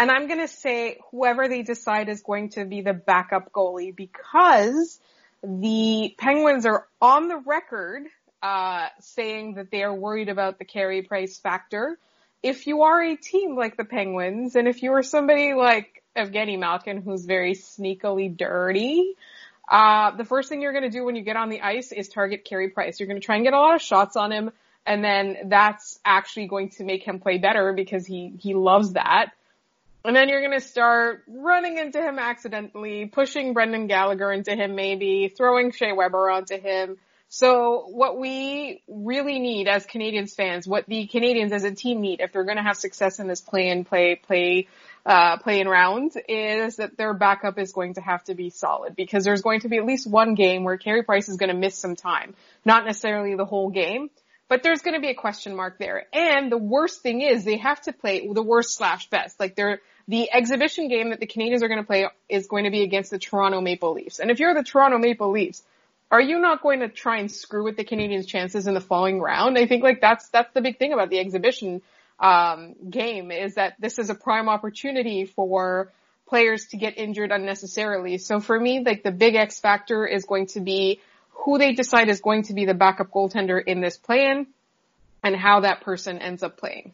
And 0.00 0.10
I'm 0.10 0.28
going 0.28 0.40
to 0.40 0.48
say 0.48 0.98
whoever 1.10 1.46
they 1.46 1.60
decide 1.60 2.08
is 2.08 2.22
going 2.22 2.50
to 2.50 2.64
be 2.64 2.80
the 2.80 2.94
backup 2.94 3.52
goalie 3.52 3.94
because 3.94 4.98
the 5.42 6.14
Penguins 6.16 6.64
are 6.64 6.86
on 7.02 7.28
the 7.28 7.36
record 7.36 8.04
uh, 8.42 8.86
saying 9.00 9.56
that 9.56 9.70
they 9.70 9.82
are 9.82 9.94
worried 9.94 10.30
about 10.30 10.58
the 10.58 10.64
Carey 10.64 11.02
Price 11.02 11.36
factor. 11.36 11.98
If 12.42 12.66
you 12.66 12.82
are 12.82 13.02
a 13.02 13.16
team 13.16 13.56
like 13.56 13.76
the 13.76 13.84
Penguins, 13.84 14.56
and 14.56 14.66
if 14.66 14.82
you 14.82 14.92
are 14.92 15.02
somebody 15.02 15.52
like 15.52 16.02
Evgeny 16.16 16.58
Malkin, 16.58 17.02
who's 17.02 17.24
very 17.24 17.54
sneakily 17.54 18.34
dirty, 18.34 19.14
uh, 19.68 20.10
the 20.16 20.24
first 20.24 20.48
thing 20.48 20.62
you're 20.62 20.72
going 20.72 20.90
to 20.90 20.90
do 20.90 21.04
when 21.04 21.16
you 21.16 21.22
get 21.22 21.36
on 21.36 21.48
the 21.48 21.60
ice 21.60 21.92
is 21.92 22.08
target 22.08 22.44
Carey 22.44 22.70
Price. 22.70 22.98
You're 22.98 23.06
going 23.06 23.20
to 23.20 23.24
try 23.24 23.36
and 23.36 23.44
get 23.44 23.52
a 23.52 23.58
lot 23.58 23.74
of 23.74 23.82
shots 23.82 24.16
on 24.16 24.32
him, 24.32 24.50
And 24.86 25.04
then 25.04 25.36
that's 25.44 26.00
actually 26.04 26.48
going 26.48 26.70
to 26.70 26.84
make 26.84 27.04
him 27.04 27.20
play 27.20 27.38
better 27.38 27.72
because 27.72 28.06
he, 28.06 28.32
he 28.38 28.54
loves 28.54 28.94
that. 28.94 29.32
And 30.04 30.16
then 30.16 30.28
you're 30.28 30.40
going 30.40 30.58
to 30.58 30.66
start 30.66 31.24
running 31.28 31.76
into 31.76 32.00
him 32.00 32.18
accidentally, 32.18 33.06
pushing 33.06 33.52
Brendan 33.52 33.86
Gallagher 33.86 34.32
into 34.32 34.56
him 34.56 34.74
maybe, 34.74 35.28
throwing 35.28 35.72
Shea 35.72 35.92
Weber 35.92 36.30
onto 36.30 36.58
him. 36.58 36.96
So 37.32 37.84
what 37.86 38.18
we 38.18 38.82
really 38.88 39.38
need 39.38 39.68
as 39.68 39.86
Canadiens 39.86 40.34
fans, 40.34 40.66
what 40.66 40.86
the 40.88 41.06
Canadiens 41.06 41.52
as 41.52 41.62
a 41.62 41.70
team 41.70 42.00
need 42.00 42.20
if 42.20 42.32
they're 42.32 42.44
going 42.44 42.56
to 42.56 42.62
have 42.64 42.76
success 42.76 43.20
in 43.20 43.28
this 43.28 43.40
play 43.40 43.68
and 43.68 43.86
play, 43.86 44.16
play, 44.16 44.66
uh, 45.06 45.36
play 45.36 45.60
in 45.60 45.68
rounds 45.68 46.16
is 46.28 46.76
that 46.76 46.96
their 46.96 47.14
backup 47.14 47.56
is 47.56 47.72
going 47.72 47.94
to 47.94 48.00
have 48.00 48.24
to 48.24 48.34
be 48.34 48.50
solid 48.50 48.96
because 48.96 49.22
there's 49.22 49.42
going 49.42 49.60
to 49.60 49.68
be 49.68 49.76
at 49.76 49.86
least 49.86 50.10
one 50.10 50.34
game 50.34 50.64
where 50.64 50.76
Carey 50.76 51.04
Price 51.04 51.28
is 51.28 51.36
going 51.36 51.50
to 51.50 51.56
miss 51.56 51.78
some 51.78 51.94
time. 51.94 52.34
Not 52.64 52.84
necessarily 52.84 53.36
the 53.36 53.44
whole 53.44 53.70
game, 53.70 54.10
but 54.48 54.64
there's 54.64 54.82
going 54.82 54.94
to 54.94 55.00
be 55.00 55.10
a 55.10 55.14
question 55.14 55.54
mark 55.54 55.78
there. 55.78 56.06
And 56.12 56.50
the 56.50 56.58
worst 56.58 57.00
thing 57.00 57.20
is 57.20 57.44
they 57.44 57.58
have 57.58 57.80
to 57.82 57.92
play 57.92 58.28
the 58.28 58.42
worst 58.42 58.76
slash 58.76 59.08
best. 59.08 59.38
Like 59.38 59.54
they're, 59.54 59.80
the 60.08 60.28
exhibition 60.32 60.88
game 60.88 61.10
that 61.10 61.20
the 61.20 61.28
Canadiens 61.28 61.62
are 61.62 61.68
going 61.68 61.80
to 61.80 61.86
play 61.86 62.08
is 62.28 62.48
going 62.48 62.64
to 62.64 62.72
be 62.72 62.82
against 62.82 63.12
the 63.12 63.20
Toronto 63.20 63.60
Maple 63.60 63.92
Leafs. 63.92 64.18
And 64.18 64.32
if 64.32 64.40
you're 64.40 64.52
the 64.52 64.64
Toronto 64.64 64.98
Maple 64.98 65.30
Leafs, 65.30 65.62
are 66.10 66.20
you 66.20 66.40
not 66.40 66.62
going 66.62 66.80
to 66.80 66.88
try 66.88 67.18
and 67.18 67.30
screw 67.30 67.64
with 67.64 67.76
the 67.76 67.84
Canadiens' 67.84 68.26
chances 68.26 68.66
in 68.66 68.74
the 68.74 68.80
following 68.80 69.20
round? 69.20 69.56
I 69.56 69.66
think 69.66 69.82
like 69.82 70.00
that's 70.00 70.28
that's 70.30 70.52
the 70.52 70.60
big 70.60 70.78
thing 70.78 70.92
about 70.92 71.10
the 71.10 71.20
exhibition 71.20 71.82
um, 72.18 72.74
game 72.88 73.30
is 73.30 73.54
that 73.54 73.74
this 73.78 73.98
is 73.98 74.10
a 74.10 74.14
prime 74.14 74.48
opportunity 74.48 75.24
for 75.24 75.92
players 76.26 76.66
to 76.68 76.76
get 76.76 76.98
injured 76.98 77.32
unnecessarily. 77.32 78.18
So 78.18 78.40
for 78.40 78.58
me, 78.58 78.82
like 78.84 79.02
the 79.02 79.12
big 79.12 79.34
X 79.34 79.60
factor 79.60 80.06
is 80.06 80.24
going 80.24 80.46
to 80.48 80.60
be 80.60 81.00
who 81.30 81.58
they 81.58 81.72
decide 81.72 82.08
is 82.08 82.20
going 82.20 82.44
to 82.44 82.54
be 82.54 82.66
the 82.66 82.74
backup 82.74 83.10
goaltender 83.10 83.62
in 83.64 83.80
this 83.80 83.96
plan 83.96 84.46
and 85.22 85.36
how 85.36 85.60
that 85.60 85.80
person 85.82 86.18
ends 86.18 86.42
up 86.42 86.56
playing. 86.56 86.92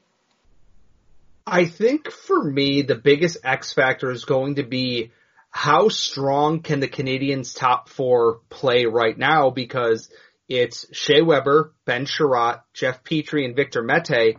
I 1.47 1.65
think 1.65 2.11
for 2.11 2.43
me, 2.43 2.83
the 2.83 2.97
biggest 2.97 3.39
X 3.45 3.73
factor 3.73 4.11
is 4.11 4.25
going 4.25 4.57
to 4.57 4.65
be 4.65 5.13
how 5.57 5.89
strong 5.89 6.61
can 6.61 6.81
the 6.81 6.87
Canadiens 6.87 7.57
top 7.57 7.89
four 7.89 8.41
play 8.51 8.85
right 8.85 9.17
now? 9.17 9.49
Because 9.49 10.11
it's 10.51 10.85
Shea 10.95 11.23
Weber, 11.23 11.73
Ben 11.87 12.05
Chiarot, 12.05 12.61
Jeff 12.75 13.03
Petry, 13.03 13.47
and 13.47 13.57
Victor 13.57 13.83
Mete. 13.83 14.37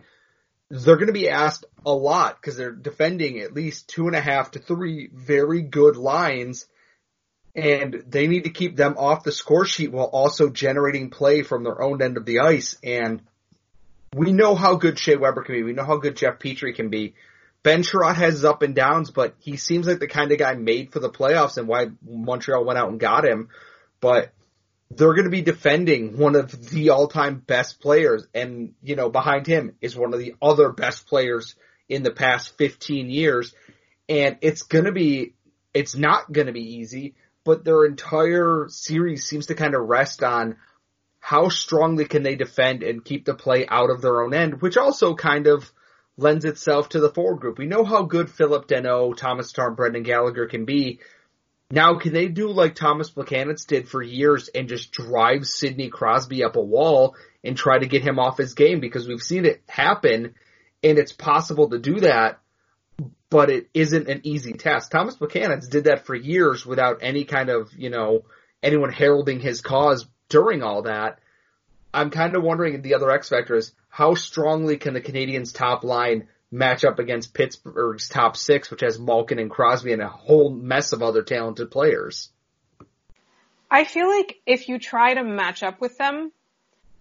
They're 0.70 0.94
going 0.94 1.08
to 1.08 1.12
be 1.12 1.28
asked 1.28 1.64
a 1.84 1.92
lot 1.92 2.36
because 2.40 2.56
they're 2.56 2.70
defending 2.70 3.40
at 3.40 3.52
least 3.52 3.88
two 3.88 4.06
and 4.06 4.14
a 4.14 4.20
half 4.20 4.52
to 4.52 4.60
three 4.60 5.10
very 5.12 5.62
good 5.62 5.96
lines 5.96 6.66
and 7.52 8.04
they 8.06 8.28
need 8.28 8.44
to 8.44 8.50
keep 8.50 8.76
them 8.76 8.94
off 8.96 9.24
the 9.24 9.32
score 9.32 9.64
sheet 9.64 9.90
while 9.90 10.06
also 10.06 10.48
generating 10.48 11.10
play 11.10 11.42
from 11.42 11.64
their 11.64 11.82
own 11.82 12.00
end 12.00 12.16
of 12.16 12.26
the 12.26 12.38
ice. 12.38 12.78
And 12.84 13.22
we 14.14 14.30
know 14.30 14.54
how 14.54 14.76
good 14.76 15.00
Shea 15.00 15.16
Weber 15.16 15.42
can 15.42 15.56
be. 15.56 15.62
We 15.64 15.72
know 15.72 15.84
how 15.84 15.96
good 15.96 16.16
Jeff 16.16 16.38
Petry 16.38 16.76
can 16.76 16.90
be. 16.90 17.14
Ben 17.62 17.82
Chiarot 17.82 18.14
has 18.14 18.34
his 18.34 18.44
up 18.44 18.62
and 18.62 18.74
downs, 18.74 19.10
but 19.10 19.34
he 19.40 19.56
seems 19.56 19.86
like 19.86 19.98
the 19.98 20.06
kind 20.06 20.30
of 20.32 20.38
guy 20.38 20.54
made 20.54 20.92
for 20.92 21.00
the 21.00 21.10
playoffs 21.10 21.58
and 21.58 21.66
why 21.66 21.88
Montreal 22.02 22.64
went 22.64 22.78
out 22.78 22.90
and 22.90 23.00
got 23.00 23.24
him. 23.24 23.48
But 24.00 24.32
they're 24.90 25.14
going 25.14 25.24
to 25.24 25.30
be 25.30 25.42
defending 25.42 26.16
one 26.16 26.34
of 26.34 26.70
the 26.70 26.90
all-time 26.90 27.42
best 27.46 27.80
players. 27.80 28.26
And, 28.32 28.74
you 28.82 28.96
know, 28.96 29.10
behind 29.10 29.46
him 29.46 29.74
is 29.80 29.96
one 29.96 30.14
of 30.14 30.20
the 30.20 30.34
other 30.40 30.70
best 30.70 31.06
players 31.06 31.56
in 31.88 32.02
the 32.02 32.10
past 32.10 32.56
15 32.58 33.10
years. 33.10 33.54
And 34.08 34.38
it's 34.40 34.62
going 34.62 34.86
to 34.86 34.92
be, 34.92 35.34
it's 35.74 35.96
not 35.96 36.32
going 36.32 36.46
to 36.46 36.52
be 36.52 36.76
easy, 36.76 37.16
but 37.44 37.64
their 37.64 37.84
entire 37.84 38.66
series 38.68 39.24
seems 39.24 39.46
to 39.46 39.54
kind 39.54 39.74
of 39.74 39.88
rest 39.88 40.22
on 40.22 40.56
how 41.20 41.48
strongly 41.48 42.06
can 42.06 42.22
they 42.22 42.36
defend 42.36 42.82
and 42.82 43.04
keep 43.04 43.24
the 43.24 43.34
play 43.34 43.66
out 43.68 43.90
of 43.90 44.00
their 44.00 44.22
own 44.22 44.32
end, 44.32 44.62
which 44.62 44.76
also 44.76 45.14
kind 45.14 45.46
of 45.46 45.70
lends 46.18 46.44
itself 46.44 46.90
to 46.90 47.00
the 47.00 47.10
forward 47.10 47.40
group. 47.40 47.58
We 47.58 47.66
know 47.66 47.84
how 47.84 48.02
good 48.02 48.28
Phillip 48.28 48.66
Danault, 48.66 49.16
Tomas 49.16 49.52
Tatar, 49.52 49.70
Brendan 49.70 50.02
Gallagher 50.02 50.46
can 50.46 50.64
be. 50.64 50.98
Now, 51.70 51.98
can 51.98 52.12
they 52.12 52.28
do 52.28 52.48
like 52.48 52.74
Tomas 52.74 53.10
Plekanec 53.10 53.64
did 53.66 53.88
for 53.88 54.02
years 54.02 54.48
and 54.48 54.68
just 54.68 54.90
drive 54.90 55.46
Sidney 55.46 55.88
Crosby 55.90 56.42
up 56.42 56.56
a 56.56 56.60
wall 56.60 57.14
and 57.44 57.56
try 57.56 57.78
to 57.78 57.86
get 57.86 58.02
him 58.02 58.18
off 58.18 58.36
his 58.36 58.54
game? 58.54 58.80
Because 58.80 59.06
we've 59.06 59.22
seen 59.22 59.44
it 59.44 59.62
happen 59.68 60.34
and 60.82 60.98
it's 60.98 61.12
possible 61.12 61.68
to 61.70 61.78
do 61.78 62.00
that, 62.00 62.40
but 63.30 63.50
it 63.50 63.68
isn't 63.72 64.08
an 64.08 64.22
easy 64.24 64.54
task. 64.54 64.90
Tomas 64.90 65.16
Plekanec 65.16 65.70
did 65.70 65.84
that 65.84 66.04
for 66.04 66.16
years 66.16 66.66
without 66.66 66.98
any 67.00 67.24
kind 67.24 67.48
of, 67.48 67.70
you 67.76 67.90
know, 67.90 68.24
anyone 68.60 68.90
heralding 68.90 69.38
his 69.38 69.60
cause 69.60 70.06
during 70.28 70.62
all 70.62 70.82
that. 70.82 71.20
I'm 71.92 72.10
kind 72.10 72.36
of 72.36 72.42
wondering 72.42 72.80
the 72.82 72.94
other 72.94 73.10
X 73.10 73.28
factor 73.28 73.56
is 73.56 73.72
how 73.88 74.14
strongly 74.14 74.76
can 74.76 74.94
the 74.94 75.00
Canadiens 75.00 75.54
top 75.54 75.84
line 75.84 76.28
match 76.50 76.84
up 76.84 76.98
against 76.98 77.34
Pittsburgh's 77.34 78.08
top 78.08 78.36
six, 78.36 78.70
which 78.70 78.80
has 78.80 78.98
Malkin 78.98 79.38
and 79.38 79.50
Crosby 79.50 79.92
and 79.92 80.02
a 80.02 80.08
whole 80.08 80.50
mess 80.50 80.92
of 80.92 81.02
other 81.02 81.22
talented 81.22 81.70
players? 81.70 82.30
I 83.70 83.84
feel 83.84 84.08
like 84.08 84.40
if 84.46 84.68
you 84.68 84.78
try 84.78 85.14
to 85.14 85.22
match 85.22 85.62
up 85.62 85.80
with 85.80 85.98
them, 85.98 86.32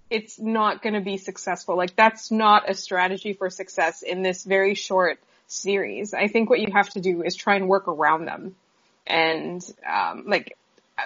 it's 0.09 0.39
not 0.39 0.81
going 0.81 0.93
to 0.93 1.01
be 1.01 1.17
successful. 1.17 1.77
Like 1.77 1.95
that's 1.95 2.31
not 2.31 2.69
a 2.69 2.73
strategy 2.73 3.33
for 3.33 3.49
success 3.49 4.01
in 4.01 4.21
this 4.21 4.43
very 4.43 4.73
short 4.73 5.19
series. 5.47 6.13
I 6.13 6.27
think 6.27 6.49
what 6.49 6.59
you 6.59 6.73
have 6.73 6.89
to 6.91 7.01
do 7.01 7.23
is 7.23 7.35
try 7.35 7.55
and 7.55 7.67
work 7.67 7.87
around 7.87 8.25
them. 8.25 8.55
And, 9.05 9.63
um, 9.89 10.25
like, 10.27 10.57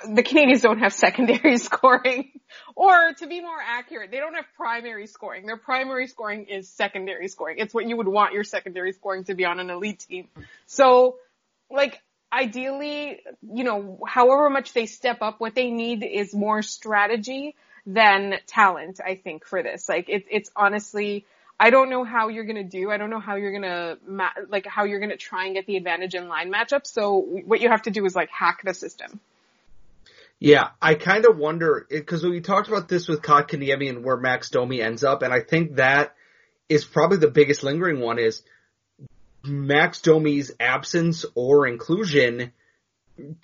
the 0.08 0.24
Canadiens 0.24 0.62
don't 0.62 0.80
have 0.80 0.94
secondary 0.94 1.58
scoring, 1.58 2.32
or 2.76 3.14
to 3.20 3.28
be 3.28 3.42
more 3.42 3.60
accurate, 3.62 4.12
they 4.12 4.18
don't 4.18 4.34
have 4.36 4.46
primary 4.56 5.08
scoring. 5.08 5.46
Their 5.46 5.58
primary 5.58 6.08
scoring 6.08 6.46
is 6.46 6.70
secondary 6.70 7.28
scoring. 7.28 7.58
It's 7.60 7.74
what 7.74 7.86
you 7.88 7.98
would 7.98 8.08
want 8.08 8.34
your 8.34 8.44
secondary 8.44 8.94
scoring 8.94 9.26
to 9.26 9.36
be 9.36 9.46
on 9.46 9.60
an 9.60 9.70
elite 9.70 10.06
team. 10.08 10.28
So, 10.66 11.18
like, 11.70 12.02
ideally, 12.32 13.20
you 13.42 13.64
know, 13.64 14.00
however 14.08 14.50
much 14.50 14.74
they 14.74 14.86
step 14.86 15.22
up, 15.22 15.40
what 15.40 15.56
they 15.56 15.70
need 15.72 16.04
is 16.04 16.34
more 16.34 16.62
strategy 16.62 17.56
than 17.86 18.36
talent, 18.48 19.00
I 19.06 19.16
think, 19.16 19.46
for 19.46 19.62
this. 19.62 19.90
Like, 19.90 20.08
it, 20.08 20.26
it's 20.30 20.50
honestly, 20.56 21.26
I 21.60 21.70
don't 21.70 21.90
know 21.90 22.06
how 22.06 22.30
you're 22.30 22.46
gonna 22.46 22.64
do. 22.64 22.90
I 22.92 22.98
don't 22.98 23.10
know 23.10 23.20
how 23.20 23.36
you're 23.36 23.52
gonna, 23.52 23.98
ma- 24.08 24.30
like, 24.48 24.66
how 24.66 24.86
you're 24.86 25.00
gonna 25.02 25.18
try 25.18 25.46
and 25.46 25.56
get 25.56 25.66
the 25.66 25.76
advantage 25.76 26.16
in 26.16 26.30
line 26.30 26.52
matchups. 26.52 26.88
So 26.88 27.18
what 27.18 27.60
you 27.60 27.70
have 27.70 27.82
to 27.84 27.92
do 27.92 28.06
is 28.06 28.16
like 28.16 28.30
hack 28.30 28.62
the 28.64 28.74
system. 28.74 29.20
Yeah, 30.44 30.70
I 30.82 30.96
kind 30.96 31.26
of 31.28 31.38
wonder 31.38 31.86
because 31.88 32.24
we 32.24 32.42
talked 32.42 32.68
about 32.68 32.90
this 32.90 33.08
with 33.08 33.22
Kotkaniemi 33.22 33.88
and 33.88 34.04
where 34.04 34.18
Max 34.18 34.50
Domi 34.50 34.82
ends 34.82 35.04
up, 35.04 35.22
and 35.22 35.32
I 35.32 35.42
think 35.42 35.76
that 35.76 36.16
is 36.68 36.84
probably 36.84 37.18
the 37.18 37.30
biggest 37.30 37.62
lingering 37.62 38.00
one 38.00 38.18
is 38.18 38.42
Max 39.44 40.02
Domi's 40.02 40.52
absence 40.60 41.26
or 41.36 41.68
inclusion 41.68 42.54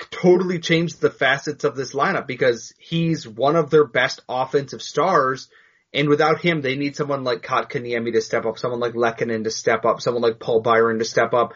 totally 0.10 0.58
changed 0.58 1.00
the 1.00 1.12
facets 1.12 1.63
of 1.63 1.75
this 1.75 1.94
lineup 1.94 2.25
because 2.25 2.74
he's 2.80 3.27
one 3.27 3.56
of 3.56 3.70
their 3.70 3.86
best 3.86 4.22
offensive 4.27 4.82
stars, 4.82 5.50
and 5.94 6.10
without 6.10 6.42
him, 6.42 6.62
they 6.62 6.75
need 6.75 6.96
someone 6.96 7.24
like 7.24 7.44
Kotkaniemi 7.44 8.13
to 8.13 8.22
step 8.22 8.48
up, 8.48 8.58
someone 8.58 8.80
like 8.80 8.94
Lehkonen 8.94 9.44
to 9.44 9.51
step 9.51 9.86
up, 9.86 10.01
someone 10.01 10.24
like 10.24 10.39
Paul 10.39 10.62
Byron 10.62 10.98
to 10.98 11.06
step 11.06 11.36
up. 11.36 11.54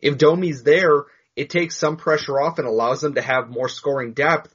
If 0.00 0.16
Domi's 0.16 0.62
there, 0.62 1.04
it 1.36 1.50
takes 1.50 1.76
some 1.76 1.98
pressure 1.98 2.40
off 2.40 2.58
and 2.58 2.66
allows 2.66 3.02
them 3.02 3.16
to 3.16 3.20
have 3.20 3.50
more 3.50 3.68
scoring 3.68 4.14
depth 4.14 4.54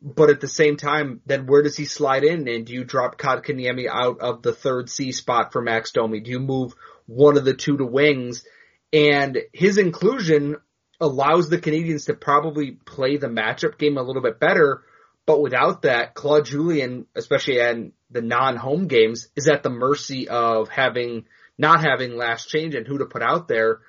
but 0.00 0.30
at 0.30 0.40
the 0.40 0.48
same 0.48 0.76
time, 0.76 1.20
then 1.26 1.46
where 1.46 1.62
does 1.62 1.76
he 1.76 1.84
slide 1.84 2.24
in? 2.24 2.46
And 2.48 2.66
do 2.66 2.72
you 2.72 2.84
drop 2.84 3.18
Kotkaniemi 3.18 3.86
out 3.90 4.20
of 4.20 4.42
the 4.42 4.52
third 4.52 4.90
C 4.90 5.12
spot 5.12 5.52
for 5.52 5.62
Max 5.62 5.92
Domi? 5.92 6.20
Do 6.20 6.30
you 6.30 6.40
move 6.40 6.74
one 7.06 7.36
of 7.36 7.44
the 7.44 7.54
two 7.54 7.76
to 7.78 7.84
wings? 7.84 8.44
And 8.92 9.38
his 9.52 9.78
inclusion 9.78 10.56
allows 11.00 11.48
the 11.48 11.58
Canadiens 11.58 12.06
to 12.06 12.14
probably 12.14 12.72
play 12.72 13.16
the 13.16 13.26
matchup 13.26 13.78
game 13.78 13.96
a 13.96 14.02
little 14.02 14.22
bit 14.22 14.38
better. 14.40 14.82
But 15.26 15.40
without 15.40 15.82
that, 15.82 16.14
Claude 16.14 16.46
Julien, 16.46 17.06
especially 17.14 17.58
in 17.58 17.92
the 18.10 18.22
non-home 18.22 18.86
games, 18.86 19.28
is 19.34 19.48
at 19.48 19.62
the 19.62 19.70
mercy 19.70 20.28
of 20.28 20.68
having, 20.68 21.24
not 21.58 21.80
having 21.80 22.16
last 22.16 22.48
change 22.48 22.74
and 22.74 22.86
who 22.86 22.98
to 22.98 23.06
put 23.06 23.22
out 23.22 23.48
there. 23.48 23.80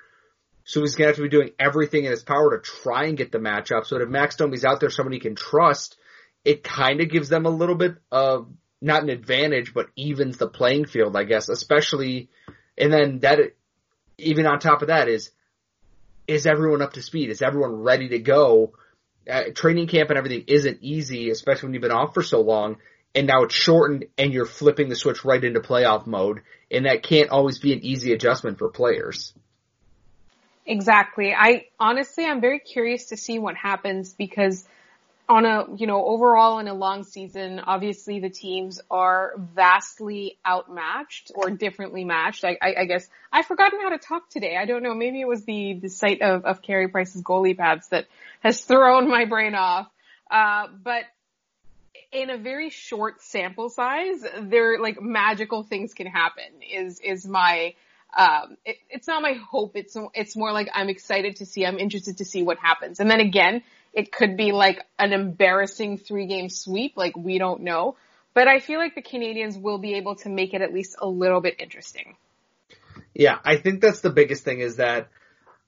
So 0.68 0.82
he's 0.82 0.96
gonna 0.96 1.08
have 1.08 1.16
to 1.16 1.22
be 1.22 1.30
doing 1.30 1.52
everything 1.58 2.04
in 2.04 2.10
his 2.10 2.22
power 2.22 2.54
to 2.54 2.62
try 2.62 3.06
and 3.06 3.16
get 3.16 3.32
the 3.32 3.38
matchup. 3.38 3.86
So 3.86 3.96
if 3.96 4.06
Max 4.10 4.36
Domi's 4.36 4.66
out 4.66 4.80
there, 4.80 4.90
somebody 4.90 5.18
can 5.18 5.34
trust, 5.34 5.96
it 6.44 6.62
kind 6.62 7.00
of 7.00 7.08
gives 7.08 7.30
them 7.30 7.46
a 7.46 7.50
little 7.50 7.74
bit 7.74 7.94
of 8.12 8.48
not 8.82 9.02
an 9.02 9.08
advantage, 9.08 9.72
but 9.72 9.86
evens 9.96 10.36
the 10.36 10.46
playing 10.46 10.84
field, 10.84 11.16
I 11.16 11.24
guess. 11.24 11.48
Especially, 11.48 12.28
and 12.76 12.92
then 12.92 13.20
that 13.20 13.38
even 14.18 14.44
on 14.44 14.58
top 14.58 14.82
of 14.82 14.88
that 14.88 15.08
is 15.08 15.30
is 16.26 16.46
everyone 16.46 16.82
up 16.82 16.92
to 16.92 17.02
speed? 17.02 17.30
Is 17.30 17.40
everyone 17.40 17.80
ready 17.80 18.10
to 18.10 18.18
go? 18.18 18.74
Uh, 19.26 19.44
training 19.54 19.86
camp 19.86 20.10
and 20.10 20.18
everything 20.18 20.44
isn't 20.48 20.82
easy, 20.82 21.30
especially 21.30 21.68
when 21.68 21.74
you've 21.74 21.82
been 21.82 21.92
off 21.92 22.12
for 22.12 22.22
so 22.22 22.42
long. 22.42 22.76
And 23.14 23.26
now 23.26 23.44
it's 23.44 23.54
shortened, 23.54 24.04
and 24.18 24.34
you're 24.34 24.44
flipping 24.44 24.90
the 24.90 24.96
switch 24.96 25.24
right 25.24 25.42
into 25.42 25.60
playoff 25.60 26.06
mode, 26.06 26.42
and 26.70 26.84
that 26.84 27.02
can't 27.02 27.30
always 27.30 27.58
be 27.58 27.72
an 27.72 27.82
easy 27.82 28.12
adjustment 28.12 28.58
for 28.58 28.68
players. 28.68 29.32
Exactly. 30.68 31.34
I 31.34 31.64
honestly, 31.80 32.26
I'm 32.26 32.42
very 32.42 32.58
curious 32.58 33.06
to 33.06 33.16
see 33.16 33.38
what 33.38 33.56
happens 33.56 34.12
because 34.12 34.66
on 35.26 35.46
a, 35.46 35.64
you 35.76 35.86
know, 35.86 36.04
overall 36.04 36.58
in 36.58 36.68
a 36.68 36.74
long 36.74 37.04
season, 37.04 37.58
obviously 37.58 38.20
the 38.20 38.28
teams 38.28 38.78
are 38.90 39.32
vastly 39.38 40.36
outmatched 40.46 41.32
or 41.34 41.50
differently 41.50 42.04
matched. 42.04 42.44
I, 42.44 42.58
I, 42.60 42.74
I 42.80 42.84
guess 42.84 43.08
I've 43.32 43.46
forgotten 43.46 43.80
how 43.80 43.88
to 43.88 43.98
talk 43.98 44.28
today. 44.28 44.58
I 44.58 44.66
don't 44.66 44.82
know. 44.82 44.94
Maybe 44.94 45.22
it 45.22 45.26
was 45.26 45.42
the, 45.44 45.78
the 45.80 45.88
sight 45.88 46.20
of, 46.20 46.44
of 46.44 46.60
Carey 46.60 46.88
Price's 46.88 47.22
goalie 47.22 47.56
pads 47.56 47.88
that 47.88 48.06
has 48.40 48.60
thrown 48.60 49.08
my 49.08 49.24
brain 49.24 49.54
off. 49.54 49.88
Uh, 50.30 50.68
but 50.82 51.04
in 52.12 52.28
a 52.28 52.36
very 52.36 52.68
short 52.68 53.22
sample 53.22 53.70
size, 53.70 54.22
there 54.42 54.78
like 54.78 55.00
magical 55.00 55.62
things 55.62 55.94
can 55.94 56.06
happen 56.06 56.60
is, 56.70 57.00
is 57.00 57.26
my, 57.26 57.74
um, 58.16 58.56
it, 58.64 58.76
it's 58.90 59.06
not 59.06 59.22
my 59.22 59.34
hope. 59.34 59.76
It's, 59.76 59.96
it's 60.14 60.36
more 60.36 60.52
like 60.52 60.68
I'm 60.74 60.88
excited 60.88 61.36
to 61.36 61.46
see, 61.46 61.66
I'm 61.66 61.78
interested 61.78 62.18
to 62.18 62.24
see 62.24 62.42
what 62.42 62.58
happens. 62.58 63.00
And 63.00 63.10
then 63.10 63.20
again, 63.20 63.62
it 63.92 64.12
could 64.12 64.36
be 64.36 64.52
like 64.52 64.84
an 64.98 65.12
embarrassing 65.12 65.98
three 65.98 66.26
game 66.26 66.48
sweep. 66.48 66.94
Like 66.96 67.16
we 67.16 67.38
don't 67.38 67.62
know. 67.62 67.96
But 68.34 68.46
I 68.46 68.60
feel 68.60 68.78
like 68.78 68.94
the 68.94 69.02
Canadiens 69.02 69.60
will 69.60 69.78
be 69.78 69.94
able 69.94 70.14
to 70.16 70.28
make 70.28 70.54
it 70.54 70.62
at 70.62 70.72
least 70.72 70.96
a 71.00 71.08
little 71.08 71.40
bit 71.40 71.56
interesting. 71.58 72.16
Yeah, 73.14 73.38
I 73.44 73.56
think 73.56 73.80
that's 73.80 74.00
the 74.00 74.10
biggest 74.10 74.44
thing 74.44 74.60
is 74.60 74.76
that 74.76 75.08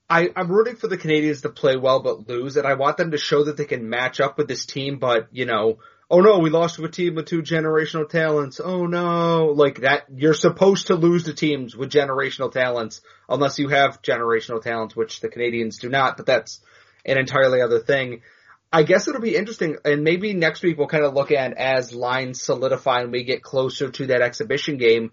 I, 0.09 0.29
I'm 0.35 0.49
rooting 0.49 0.75
for 0.75 0.87
the 0.87 0.97
Canadiens 0.97 1.41
to 1.41 1.49
play 1.49 1.75
well 1.75 2.01
but 2.01 2.29
lose, 2.29 2.57
and 2.57 2.67
I 2.67 2.75
want 2.75 2.97
them 2.97 3.11
to 3.11 3.17
show 3.17 3.45
that 3.45 3.57
they 3.57 3.65
can 3.65 3.89
match 3.89 4.19
up 4.19 4.37
with 4.37 4.47
this 4.47 4.65
team, 4.65 4.99
but, 4.99 5.27
you 5.31 5.45
know, 5.45 5.79
oh 6.11 6.19
no, 6.19 6.39
we 6.39 6.49
lost 6.49 6.75
to 6.75 6.83
a 6.83 6.89
team 6.89 7.15
with 7.15 7.25
two 7.25 7.41
generational 7.41 8.07
talents. 8.07 8.59
Oh 8.63 8.85
no, 8.85 9.53
like 9.55 9.79
that, 9.81 10.03
you're 10.13 10.33
supposed 10.33 10.87
to 10.87 10.95
lose 10.95 11.23
to 11.23 11.33
teams 11.33 11.75
with 11.75 11.89
generational 11.89 12.51
talents 12.51 13.01
unless 13.29 13.57
you 13.57 13.69
have 13.69 14.01
generational 14.01 14.61
talents, 14.61 14.95
which 14.95 15.21
the 15.21 15.29
Canadiens 15.29 15.79
do 15.79 15.89
not, 15.89 16.17
but 16.17 16.25
that's 16.25 16.59
an 17.05 17.17
entirely 17.17 17.61
other 17.61 17.79
thing. 17.79 18.21
I 18.73 18.83
guess 18.83 19.07
it'll 19.07 19.21
be 19.21 19.35
interesting, 19.35 19.77
and 19.83 20.03
maybe 20.03 20.33
next 20.33 20.61
week 20.63 20.77
we'll 20.77 20.87
kind 20.87 21.05
of 21.05 21.13
look 21.13 21.31
at 21.31 21.53
as 21.53 21.93
lines 21.93 22.41
solidify 22.41 23.01
and 23.01 23.11
we 23.11 23.23
get 23.23 23.41
closer 23.41 23.89
to 23.89 24.07
that 24.07 24.21
exhibition 24.21 24.77
game. 24.77 25.11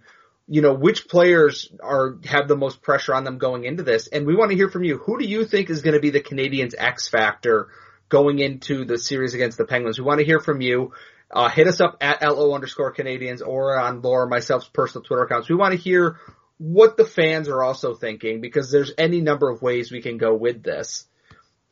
You 0.50 0.62
know, 0.62 0.72
which 0.72 1.08
players 1.08 1.70
are 1.80 2.16
have 2.24 2.48
the 2.48 2.56
most 2.56 2.82
pressure 2.82 3.14
on 3.14 3.24
them 3.24 3.38
going 3.38 3.64
into 3.64 3.82
this, 3.82 4.08
and 4.08 4.26
we 4.26 4.34
want 4.34 4.50
to 4.50 4.56
hear 4.56 4.70
from 4.70 4.82
you. 4.82 4.98
Who 4.98 5.18
do 5.18 5.26
you 5.26 5.44
think 5.44 5.70
is 5.70 5.82
going 5.82 5.94
to 5.94 6.00
be 6.00 6.10
the 6.10 6.22
Canadiens' 6.22 6.74
X 6.76 7.08
factor 7.08 7.68
going 8.08 8.38
into 8.38 8.84
the 8.84 8.98
series 8.98 9.34
against 9.34 9.58
the 9.58 9.64
Penguins? 9.64 9.98
We 9.98 10.04
want 10.04 10.20
to 10.20 10.26
hear 10.26 10.40
from 10.40 10.60
you. 10.60 10.92
Uh, 11.30 11.48
hit 11.50 11.66
us 11.66 11.80
up 11.80 11.98
at 12.00 12.22
lo 12.22 12.54
underscore 12.54 12.94
Canadiens 12.94 13.46
or 13.46 13.78
on 13.78 14.00
Laura 14.00 14.28
myself's 14.28 14.68
personal 14.68 15.04
Twitter 15.04 15.24
accounts. 15.24 15.48
We 15.48 15.56
want 15.56 15.72
to 15.72 15.78
hear 15.78 16.18
what 16.56 16.96
the 16.96 17.04
fans 17.04 17.48
are 17.48 17.62
also 17.62 17.94
thinking 17.94 18.40
because 18.40 18.70
there's 18.70 18.92
any 18.98 19.20
number 19.20 19.50
of 19.50 19.62
ways 19.62 19.92
we 19.92 20.00
can 20.00 20.16
go 20.16 20.34
with 20.34 20.62
this. 20.62 21.06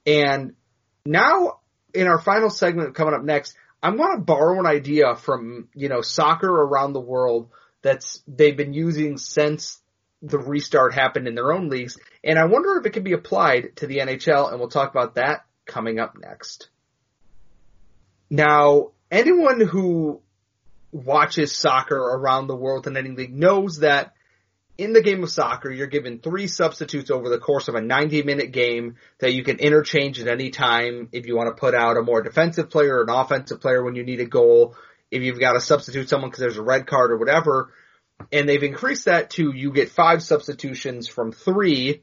And 0.07 0.55
now 1.05 1.61
in 1.95 2.07
our 2.07 2.21
final 2.21 2.51
segment 2.51 2.95
coming 2.95 3.15
up 3.15 3.25
next, 3.25 3.57
I'm 3.83 3.97
going 3.97 4.17
to 4.17 4.23
borrow 4.23 4.59
an 4.61 4.67
idea 4.67 5.17
from, 5.17 5.69
you 5.75 5.89
know, 5.89 6.03
soccer 6.03 6.51
around 6.51 6.93
the 6.93 7.01
world 7.01 7.49
that's 7.83 8.23
they've 8.29 8.57
been 8.57 8.75
using 8.75 9.17
since 9.17 9.81
the 10.23 10.39
restart 10.39 10.95
happened 10.95 11.29
in 11.29 11.35
their 11.35 11.53
own 11.53 11.69
leagues. 11.69 11.99
And 12.23 12.39
I 12.39 12.45
wonder 12.45 12.79
if 12.79 12.87
it 12.87 12.93
can 12.93 13.05
be 13.05 13.13
applied 13.13 13.77
to 13.77 13.87
the 13.87 13.99
NHL 13.99 14.51
and 14.51 14.59
we'll 14.59 14.69
talk 14.69 14.91
about 14.91 15.15
that 15.15 15.46
coming 15.67 15.99
up 15.99 16.17
next. 16.19 16.69
Now, 18.31 18.93
anyone 19.11 19.61
who 19.61 20.21
watches 20.93 21.55
soccer 21.55 21.97
around 21.97 22.47
the 22.47 22.57
world 22.57 22.87
in 22.87 22.97
any 22.97 23.11
league 23.11 23.35
knows 23.35 23.81
that 23.81 24.15
in 24.79 24.93
the 24.93 25.03
game 25.03 25.23
of 25.23 25.31
soccer, 25.31 25.71
you're 25.71 25.87
given 25.87 26.19
three 26.19 26.47
substitutes 26.47 27.11
over 27.11 27.29
the 27.29 27.39
course 27.39 27.69
of 27.69 27.75
a 27.75 27.81
90 27.81 28.23
minute 28.23 28.53
game 28.53 28.97
that 29.21 29.33
you 29.33 29.43
can 29.43 29.59
interchange 29.59 30.21
at 30.21 30.29
any 30.29 30.51
time 30.51 31.09
if 31.13 31.27
you 31.27 31.37
want 31.37 31.49
to 31.49 31.59
put 31.59 31.75
out 31.75 31.97
a 31.97 32.03
more 32.03 32.23
defensive 32.23 32.71
player 32.71 32.99
or 32.99 33.03
an 33.03 33.11
offensive 33.11 33.61
player 33.61 33.83
when 33.83 33.95
you 33.95 34.05
need 34.05 34.21
a 34.21 34.27
goal, 34.27 34.75
if 35.11 35.23
you've 35.23 35.41
got 35.41 35.55
to 35.55 35.61
substitute 35.61 36.09
someone 36.09 36.31
because 36.31 36.41
there's 36.41 36.59
a 36.59 36.63
red 36.63 36.87
card 36.87 37.11
or 37.11 37.17
whatever. 37.17 37.73
And 38.33 38.49
they've 38.49 38.63
increased 38.63 39.07
that 39.07 39.31
to 39.31 39.53
you 39.55 39.73
get 39.73 39.91
five 39.91 40.23
substitutions 40.23 41.09
from 41.09 41.33
three, 41.33 42.03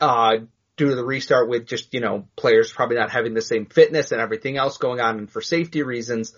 uh, 0.00 0.38
due 0.80 0.88
to 0.88 0.96
the 0.96 1.04
restart 1.04 1.46
with 1.46 1.66
just, 1.66 1.92
you 1.92 2.00
know, 2.00 2.26
players 2.36 2.72
probably 2.72 2.96
not 2.96 3.10
having 3.10 3.34
the 3.34 3.42
same 3.42 3.66
fitness 3.66 4.12
and 4.12 4.20
everything 4.20 4.56
else 4.56 4.78
going 4.78 4.98
on 4.98 5.18
and 5.18 5.30
for 5.30 5.42
safety 5.42 5.82
reasons. 5.82 6.34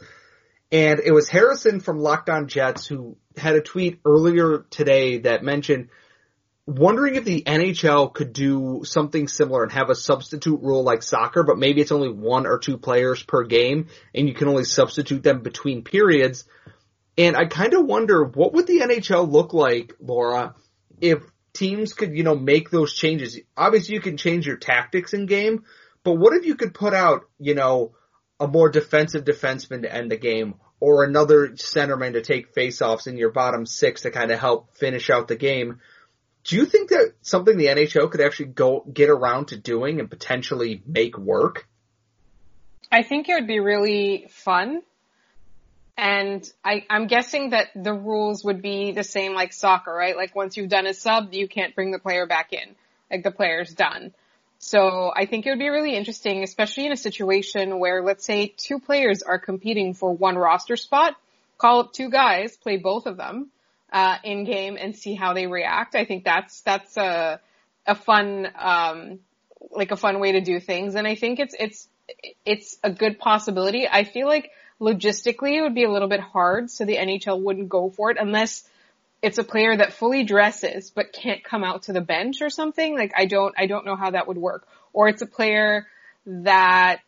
And 0.73 0.99
it 0.99 1.13
was 1.13 1.29
Harrison 1.29 1.79
from 1.79 2.01
Locked 2.01 2.29
On 2.29 2.49
Jets 2.49 2.85
who 2.85 3.17
had 3.37 3.55
a 3.55 3.61
tweet 3.61 4.01
earlier 4.05 4.67
today 4.69 5.19
that 5.19 5.45
mentioned 5.45 5.91
wondering 6.67 7.15
if 7.15 7.25
the 7.25 7.45
NHL 7.45 8.13
could 8.13 8.33
do 8.33 8.81
something 8.83 9.29
similar 9.29 9.63
and 9.63 9.71
have 9.71 9.91
a 9.91 9.95
substitute 9.95 10.61
rule 10.61 10.83
like 10.83 11.05
soccer, 11.05 11.45
but 11.45 11.57
maybe 11.57 11.81
it's 11.81 11.93
only 11.93 12.11
one 12.11 12.45
or 12.45 12.59
two 12.59 12.79
players 12.79 13.23
per 13.23 13.45
game 13.45 13.91
and 14.13 14.27
you 14.27 14.35
can 14.35 14.49
only 14.49 14.65
substitute 14.65 15.23
them 15.23 15.43
between 15.43 15.85
periods. 15.85 16.47
And 17.17 17.37
I 17.37 17.45
kind 17.45 17.75
of 17.75 17.87
wonder 17.87 18.25
what 18.25 18.55
would 18.55 18.67
the 18.67 18.81
NHL 18.81 19.31
look 19.31 19.55
like, 19.55 19.95
Laura, 20.01 20.57
if 21.01 21.23
teams 21.53 21.93
could, 21.93 22.17
you 22.17 22.23
know, 22.23 22.35
make 22.35 22.71
those 22.71 22.95
changes. 22.95 23.39
Obviously 23.57 23.95
you 23.95 24.01
can 24.01 24.17
change 24.17 24.47
your 24.47 24.57
tactics 24.57 25.15
in 25.15 25.27
game, 25.27 25.65
but 26.05 26.15
what 26.15 26.35
if 26.35 26.47
you 26.47 26.55
could 26.55 26.75
put 26.75 26.95
out, 26.95 27.29
you 27.39 27.55
know, 27.55 27.93
a 28.41 28.49
more 28.49 28.69
defensive 28.69 29.25
defenseman 29.25 29.83
to 29.83 29.95
end 29.95 30.11
the 30.11 30.17
game 30.17 30.55
or 30.81 31.05
another 31.05 31.51
centerman 31.51 32.15
to 32.15 32.23
take 32.23 32.55
faceoffs 32.55 33.07
in 33.07 33.17
your 33.17 33.31
bottom 33.31 33.67
six 33.67 34.03
to 34.03 34.11
kind 34.11 34.33
of 34.33 34.41
help 34.41 34.75
finish 34.75 35.11
out 35.11 35.29
the 35.29 35.37
game. 35.37 35.79
Do 36.45 36.57
you 36.57 36.67
think 36.67 36.91
that 36.91 37.13
something 37.23 37.57
the 37.57 37.67
NHL 37.67 38.11
could 38.11 38.21
actually 38.21 38.47
go 38.47 38.85
get 38.93 39.09
around 39.09 39.49
to 39.49 39.57
doing 39.57 40.01
and 40.01 40.11
potentially 40.11 40.83
make 40.85 41.17
work? 41.17 41.69
I 42.91 43.05
think 43.05 43.29
it 43.29 43.35
would 43.35 43.47
be 43.47 43.61
really 43.61 44.27
fun. 44.29 44.83
And 46.03 46.53
I, 46.65 46.85
I'm 46.91 47.07
guessing 47.07 47.51
that 47.51 47.69
the 47.77 47.95
rules 47.95 48.45
would 48.45 48.61
be 48.61 48.91
the 48.91 49.05
same 49.05 49.35
like 49.35 49.53
soccer, 49.53 49.95
right? 49.95 50.17
Like 50.17 50.35
once 50.35 50.57
you've 50.57 50.69
done 50.69 50.89
a 50.89 50.95
sub, 50.95 51.33
you 51.33 51.47
can't 51.47 51.77
bring 51.77 51.93
the 51.93 52.01
player 52.01 52.27
back 52.27 52.53
in. 52.53 52.75
Like 53.09 53.23
the 53.23 53.31
player's 53.31 53.73
done. 53.73 54.13
So 54.59 55.13
I 55.15 55.27
think 55.27 55.47
it 55.47 55.51
would 55.51 55.61
be 55.61 55.69
really 55.69 55.95
interesting, 55.95 56.43
especially 56.43 56.87
in 56.87 56.93
a 56.93 56.97
situation 56.97 57.79
where 57.79 58.03
let's 58.03 58.25
say 58.25 58.53
two 58.57 58.81
players 58.81 59.23
are 59.23 59.39
competing 59.39 59.95
for 59.95 60.13
one 60.13 60.35
roster 60.35 60.75
spot, 60.75 61.15
call 61.57 61.79
up 61.79 61.93
two 61.93 62.11
guys, 62.11 62.57
play 62.57 62.79
both 62.79 63.07
of 63.07 63.17
them, 63.17 63.53
uh, 63.93 64.17
in 64.25 64.43
game 64.43 64.77
and 64.81 64.97
see 64.97 65.15
how 65.15 65.35
they 65.35 65.47
react. 65.47 65.95
I 65.95 66.05
think 66.05 66.25
that's, 66.25 66.63
that's 66.63 66.97
a, 66.97 67.41
a 67.87 67.95
fun, 67.95 68.49
um, 68.59 69.21
like 69.71 69.93
a 69.93 69.97
fun 69.97 70.19
way 70.19 70.33
to 70.33 70.41
do 70.41 70.59
things. 70.59 70.97
And 70.97 71.07
I 71.07 71.15
think 71.15 71.39
it's, 71.39 71.55
it's, 71.57 71.89
it's 72.45 72.77
a 72.83 72.91
good 72.91 73.21
possibility. 73.21 73.87
I 73.87 74.03
feel 74.03 74.27
like 74.27 74.51
logistically 74.83 75.57
it 75.57 75.63
would 75.63 75.75
be 75.75 75.85
a 75.85 75.91
little 75.91 76.09
bit 76.09 76.21
hard 76.21 76.69
so 76.69 76.85
the 76.85 76.97
NHL 76.97 77.41
wouldn't 77.41 77.69
go 77.69 77.89
for 77.89 78.11
it 78.11 78.17
unless 78.21 78.69
it's 79.23 79.39
a 79.39 79.45
player 79.45 79.77
that 79.77 79.93
fully 79.93 80.25
dresses 80.25 80.91
but 80.91 81.13
can't 81.13 81.45
come 81.45 81.63
out 81.63 81.85
to 81.85 81.93
the 81.93 82.01
bench 82.01 82.43
or 82.43 82.51
something. 82.51 82.97
Like 82.97 83.13
I 83.17 83.27
don't, 83.27 83.55
I 83.57 83.67
don't 83.67 83.87
know 83.87 83.95
how 83.95 84.11
that 84.11 84.27
would 84.27 84.37
work. 84.37 84.67
Or 84.93 85.09
it's 85.09 85.23
a 85.23 85.27
player 85.27 85.87
that 86.27 87.01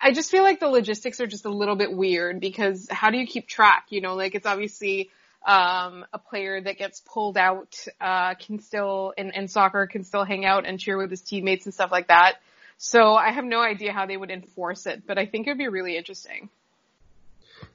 I 0.00 0.12
just 0.12 0.30
feel 0.30 0.42
like 0.42 0.60
the 0.60 0.68
logistics 0.68 1.20
are 1.20 1.26
just 1.26 1.44
a 1.44 1.50
little 1.50 1.76
bit 1.76 1.92
weird 1.92 2.40
because 2.40 2.88
how 2.90 3.10
do 3.10 3.18
you 3.18 3.26
keep 3.26 3.46
track? 3.46 3.86
You 3.90 4.00
know, 4.00 4.14
like 4.14 4.34
it's 4.34 4.46
obviously 4.46 5.10
um, 5.46 6.06
a 6.12 6.18
player 6.18 6.60
that 6.60 6.78
gets 6.78 7.00
pulled 7.00 7.36
out 7.36 7.76
uh, 8.00 8.34
can 8.34 8.60
still 8.60 9.12
in, 9.18 9.32
in 9.32 9.48
soccer 9.48 9.86
can 9.86 10.04
still 10.04 10.24
hang 10.24 10.46
out 10.46 10.66
and 10.66 10.80
cheer 10.80 10.96
with 10.96 11.10
his 11.10 11.20
teammates 11.20 11.66
and 11.66 11.74
stuff 11.74 11.92
like 11.92 12.08
that. 12.08 12.36
So 12.78 13.14
I 13.14 13.32
have 13.32 13.44
no 13.44 13.60
idea 13.60 13.92
how 13.92 14.06
they 14.06 14.16
would 14.16 14.30
enforce 14.30 14.86
it, 14.86 15.02
but 15.06 15.18
I 15.18 15.26
think 15.26 15.46
it 15.46 15.50
would 15.50 15.58
be 15.58 15.68
really 15.68 15.96
interesting. 15.96 16.48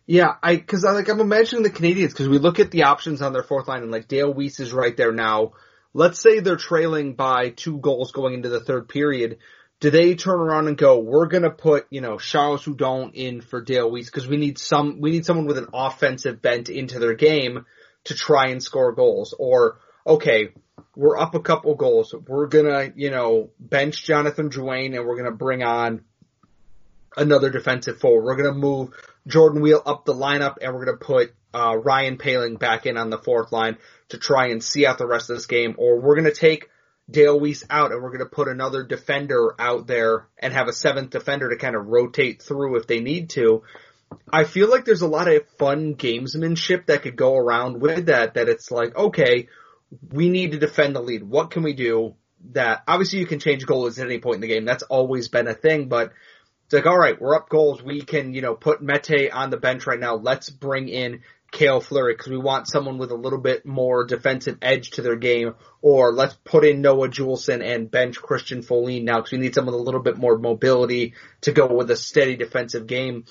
Yeah, 0.06 0.36
I 0.44 0.58
because 0.58 0.84
I 0.84 0.92
like 0.92 1.08
I'm 1.08 1.22
imagining 1.22 1.64
the 1.64 1.70
Canadiens 1.70 2.10
because 2.10 2.28
we 2.28 2.38
look 2.38 2.60
at 2.60 2.72
the 2.72 2.84
options 2.84 3.22
on 3.22 3.32
their 3.32 3.44
fourth 3.44 3.68
line 3.68 3.84
and 3.84 3.92
like 3.92 4.08
Dale 4.08 4.34
Weise 4.34 4.60
is 4.60 4.74
right 4.74 4.96
there 4.96 5.14
now. 5.14 5.54
Let's 5.94 6.20
say 6.20 6.40
they're 6.40 6.58
trailing 6.58 7.14
by 7.14 7.50
two 7.50 7.78
goals 7.78 8.12
going 8.12 8.34
into 8.34 8.50
the 8.50 8.60
third 8.60 8.90
period. 8.90 9.38
Do 9.80 9.92
they 9.92 10.16
turn 10.16 10.40
around 10.40 10.68
and 10.68 10.78
go, 10.78 11.00
we're 11.00 11.28
gonna 11.28 11.52
put, 11.52 11.88
you 11.90 12.02
know, 12.02 12.18
Charles 12.18 12.66
Hudon 12.66 13.12
in 13.14 13.42
for 13.42 13.62
Dale 13.62 13.92
Weise 13.92 14.06
because 14.06 14.28
we 14.28 14.38
need 14.38 14.58
some, 14.58 15.00
we 15.02 15.12
need 15.12 15.26
someone 15.26 15.46
with 15.46 15.58
an 15.58 15.68
offensive 15.74 16.42
bent 16.42 16.70
into 16.70 17.00
their 17.00 17.16
game 17.16 17.66
to 18.06 18.16
try 18.16 18.48
and 18.48 18.64
score 18.64 18.94
goals. 18.94 19.36
Or, 19.38 19.80
okay, 20.08 20.54
we're 20.96 21.18
up 21.18 21.36
a 21.36 21.42
couple 21.42 21.76
goals. 21.76 22.16
We're 22.28 22.48
gonna, 22.48 22.92
you 22.96 23.12
know, 23.12 23.52
bench 23.60 24.04
Jonathan 24.04 24.50
Drouin 24.50 24.98
and 24.98 25.06
we're 25.06 25.18
gonna 25.18 25.36
bring 25.36 25.64
on 25.64 26.02
another 27.18 27.50
defensive 27.50 28.00
forward. 28.00 28.24
We're 28.26 28.36
gonna 28.36 28.58
move 28.58 28.94
Jordan 29.28 29.62
Weal 29.62 29.82
up 29.86 30.06
the 30.06 30.14
lineup, 30.14 30.58
and 30.62 30.74
we're 30.74 30.86
going 30.86 30.98
to 30.98 31.06
put 31.06 31.34
uh, 31.54 31.78
Ryan 31.78 32.18
Poehling 32.18 32.60
back 32.60 32.86
in 32.86 32.98
on 32.98 33.10
the 33.10 33.18
fourth 33.18 33.52
line 33.52 33.78
to 34.10 34.18
try 34.18 34.48
and 34.48 34.64
see 34.64 34.86
out 34.86 34.98
the 34.98 35.08
rest 35.08 35.30
of 35.30 35.38
this 35.38 35.46
game, 35.46 35.76
or 35.78 36.00
we're 36.00 36.16
going 36.16 36.26
to 36.26 36.32
take 36.32 36.70
Dale 37.10 37.40
Weise 37.40 37.64
out 37.70 37.92
and 37.92 38.02
we're 38.02 38.10
going 38.10 38.20
to 38.20 38.26
put 38.26 38.48
another 38.48 38.84
defender 38.84 39.56
out 39.60 39.88
there 39.88 40.28
and 40.38 40.54
have 40.54 40.68
a 40.68 40.74
seventh 40.74 41.10
defender 41.10 41.50
to 41.50 41.58
kind 41.58 41.76
of 41.76 41.88
rotate 41.88 42.42
through 42.42 42.78
if 42.78 42.88
they 42.88 43.00
need 43.00 43.30
to. 43.32 43.64
I 44.32 44.44
feel 44.44 44.70
like 44.70 44.86
there's 44.86 45.02
a 45.02 45.08
lot 45.08 45.28
of 45.28 45.48
fun 45.58 45.96
gamesmanship 45.96 46.86
that 46.86 47.02
could 47.02 47.16
go 47.16 47.36
around 47.36 47.82
with 47.82 48.06
that, 48.08 48.36
that 48.36 48.48
it's 48.48 48.72
like, 48.72 48.96
okay, 48.96 49.48
we 50.12 50.30
need 50.30 50.52
to 50.52 50.60
defend 50.60 50.96
the 50.96 51.02
lead. 51.02 51.24
What 51.24 51.52
can 51.52 51.64
we 51.64 51.74
do 51.74 52.16
that, 52.52 52.84
obviously 52.88 53.20
you 53.20 53.26
can 53.26 53.40
change 53.40 53.66
goals 53.66 54.00
at 54.00 54.06
any 54.06 54.20
point 54.20 54.36
in 54.36 54.42
the 54.42 54.48
game. 54.48 54.66
That's 54.66 54.84
always 54.84 55.30
been 55.30 55.48
a 55.48 55.54
thing, 55.54 55.88
but 55.88 56.14
It's 56.66 56.74
like, 56.74 56.86
all 56.86 56.98
right, 56.98 57.20
we're 57.20 57.36
up 57.36 57.50
goals. 57.50 57.84
We 57.84 58.02
can, 58.02 58.34
you 58.34 58.42
know, 58.42 58.56
put 58.56 58.82
Mete 58.82 59.32
on 59.32 59.50
the 59.50 59.58
bench 59.58 59.86
right 59.86 60.00
now. 60.00 60.16
Let's 60.16 60.50
bring 60.50 60.90
in 60.90 61.22
Cale 61.52 61.82
Fleury 61.82 62.16
because 62.16 62.32
we 62.32 62.38
want 62.38 62.68
someone 62.68 62.98
with 62.98 63.12
a 63.12 63.16
little 63.16 63.40
bit 63.40 63.66
more 63.66 64.06
defensive 64.06 64.58
edge 64.62 64.92
to 64.92 65.02
their 65.02 65.16
game. 65.16 65.54
Or 65.82 66.12
let's 66.12 66.36
put 66.44 66.66
in 66.66 66.82
Noah 66.82 67.10
Juulsen 67.10 67.64
and 67.64 67.92
bench 67.92 68.20
Christian 68.20 68.64
Folin 68.64 69.04
now 69.04 69.18
because 69.18 69.34
we 69.34 69.38
need 69.38 69.54
someone 69.54 69.76
with 69.76 69.82
a 69.82 69.86
little 69.86 70.02
bit 70.02 70.18
more 70.18 70.38
mobility 70.38 71.14
to 71.42 71.52
go 71.52 71.68
with 71.68 71.92
a 71.92 71.96
steady 71.96 72.36
defensive 72.36 72.88
game. 72.88 73.26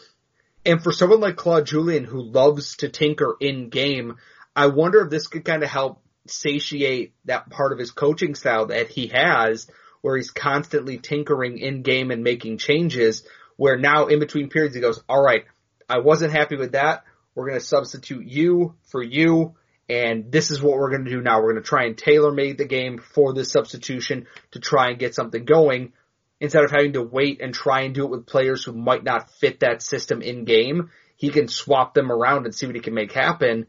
And 0.64 0.82
for 0.82 0.92
someone 0.92 1.20
like 1.20 1.36
Claude 1.36 1.66
Julien 1.66 2.04
who 2.04 2.22
loves 2.22 2.76
to 2.76 2.88
tinker 2.88 3.36
in 3.40 3.68
game, 3.70 4.16
I 4.54 4.66
wonder 4.66 5.00
if 5.00 5.10
this 5.10 5.26
could 5.26 5.44
kind 5.44 5.64
of 5.64 5.68
help 5.68 6.00
satiate 6.28 7.14
that 7.24 7.50
part 7.50 7.72
of 7.72 7.78
his 7.78 7.90
coaching 7.90 8.36
style 8.36 8.66
that 8.66 8.88
he 8.88 9.08
has 9.08 9.66
where 10.02 10.16
he's 10.16 10.30
constantly 10.30 10.98
tinkering 10.98 11.58
in 11.58 11.82
game 11.82 12.10
and 12.10 12.22
making 12.22 12.58
changes 12.58 13.24
where 13.56 13.78
now 13.78 14.06
in 14.06 14.18
between 14.18 14.50
periods 14.50 14.74
he 14.74 14.80
goes, 14.80 15.02
all 15.08 15.22
right, 15.22 15.44
I 15.88 15.98
wasn't 15.98 16.32
happy 16.32 16.56
with 16.56 16.72
that. 16.72 17.04
We're 17.34 17.48
going 17.48 17.60
to 17.60 17.64
substitute 17.64 18.26
you 18.26 18.74
for 18.90 19.02
you. 19.02 19.54
And 19.88 20.30
this 20.30 20.50
is 20.50 20.62
what 20.62 20.78
we're 20.78 20.90
going 20.90 21.04
to 21.04 21.10
do 21.10 21.20
now. 21.20 21.38
We're 21.38 21.52
going 21.52 21.62
to 21.62 21.68
try 21.68 21.84
and 21.84 21.96
tailor 21.96 22.32
make 22.32 22.58
the 22.58 22.64
game 22.64 22.98
for 22.98 23.32
this 23.32 23.52
substitution 23.52 24.26
to 24.52 24.60
try 24.60 24.90
and 24.90 24.98
get 24.98 25.14
something 25.14 25.44
going 25.44 25.92
instead 26.40 26.64
of 26.64 26.70
having 26.70 26.94
to 26.94 27.02
wait 27.02 27.40
and 27.40 27.54
try 27.54 27.82
and 27.82 27.94
do 27.94 28.04
it 28.04 28.10
with 28.10 28.26
players 28.26 28.64
who 28.64 28.72
might 28.72 29.04
not 29.04 29.30
fit 29.30 29.60
that 29.60 29.82
system 29.82 30.22
in 30.22 30.44
game. 30.44 30.90
He 31.16 31.30
can 31.30 31.46
swap 31.46 31.94
them 31.94 32.10
around 32.10 32.46
and 32.46 32.54
see 32.54 32.66
what 32.66 32.74
he 32.74 32.80
can 32.80 32.94
make 32.94 33.12
happen. 33.12 33.66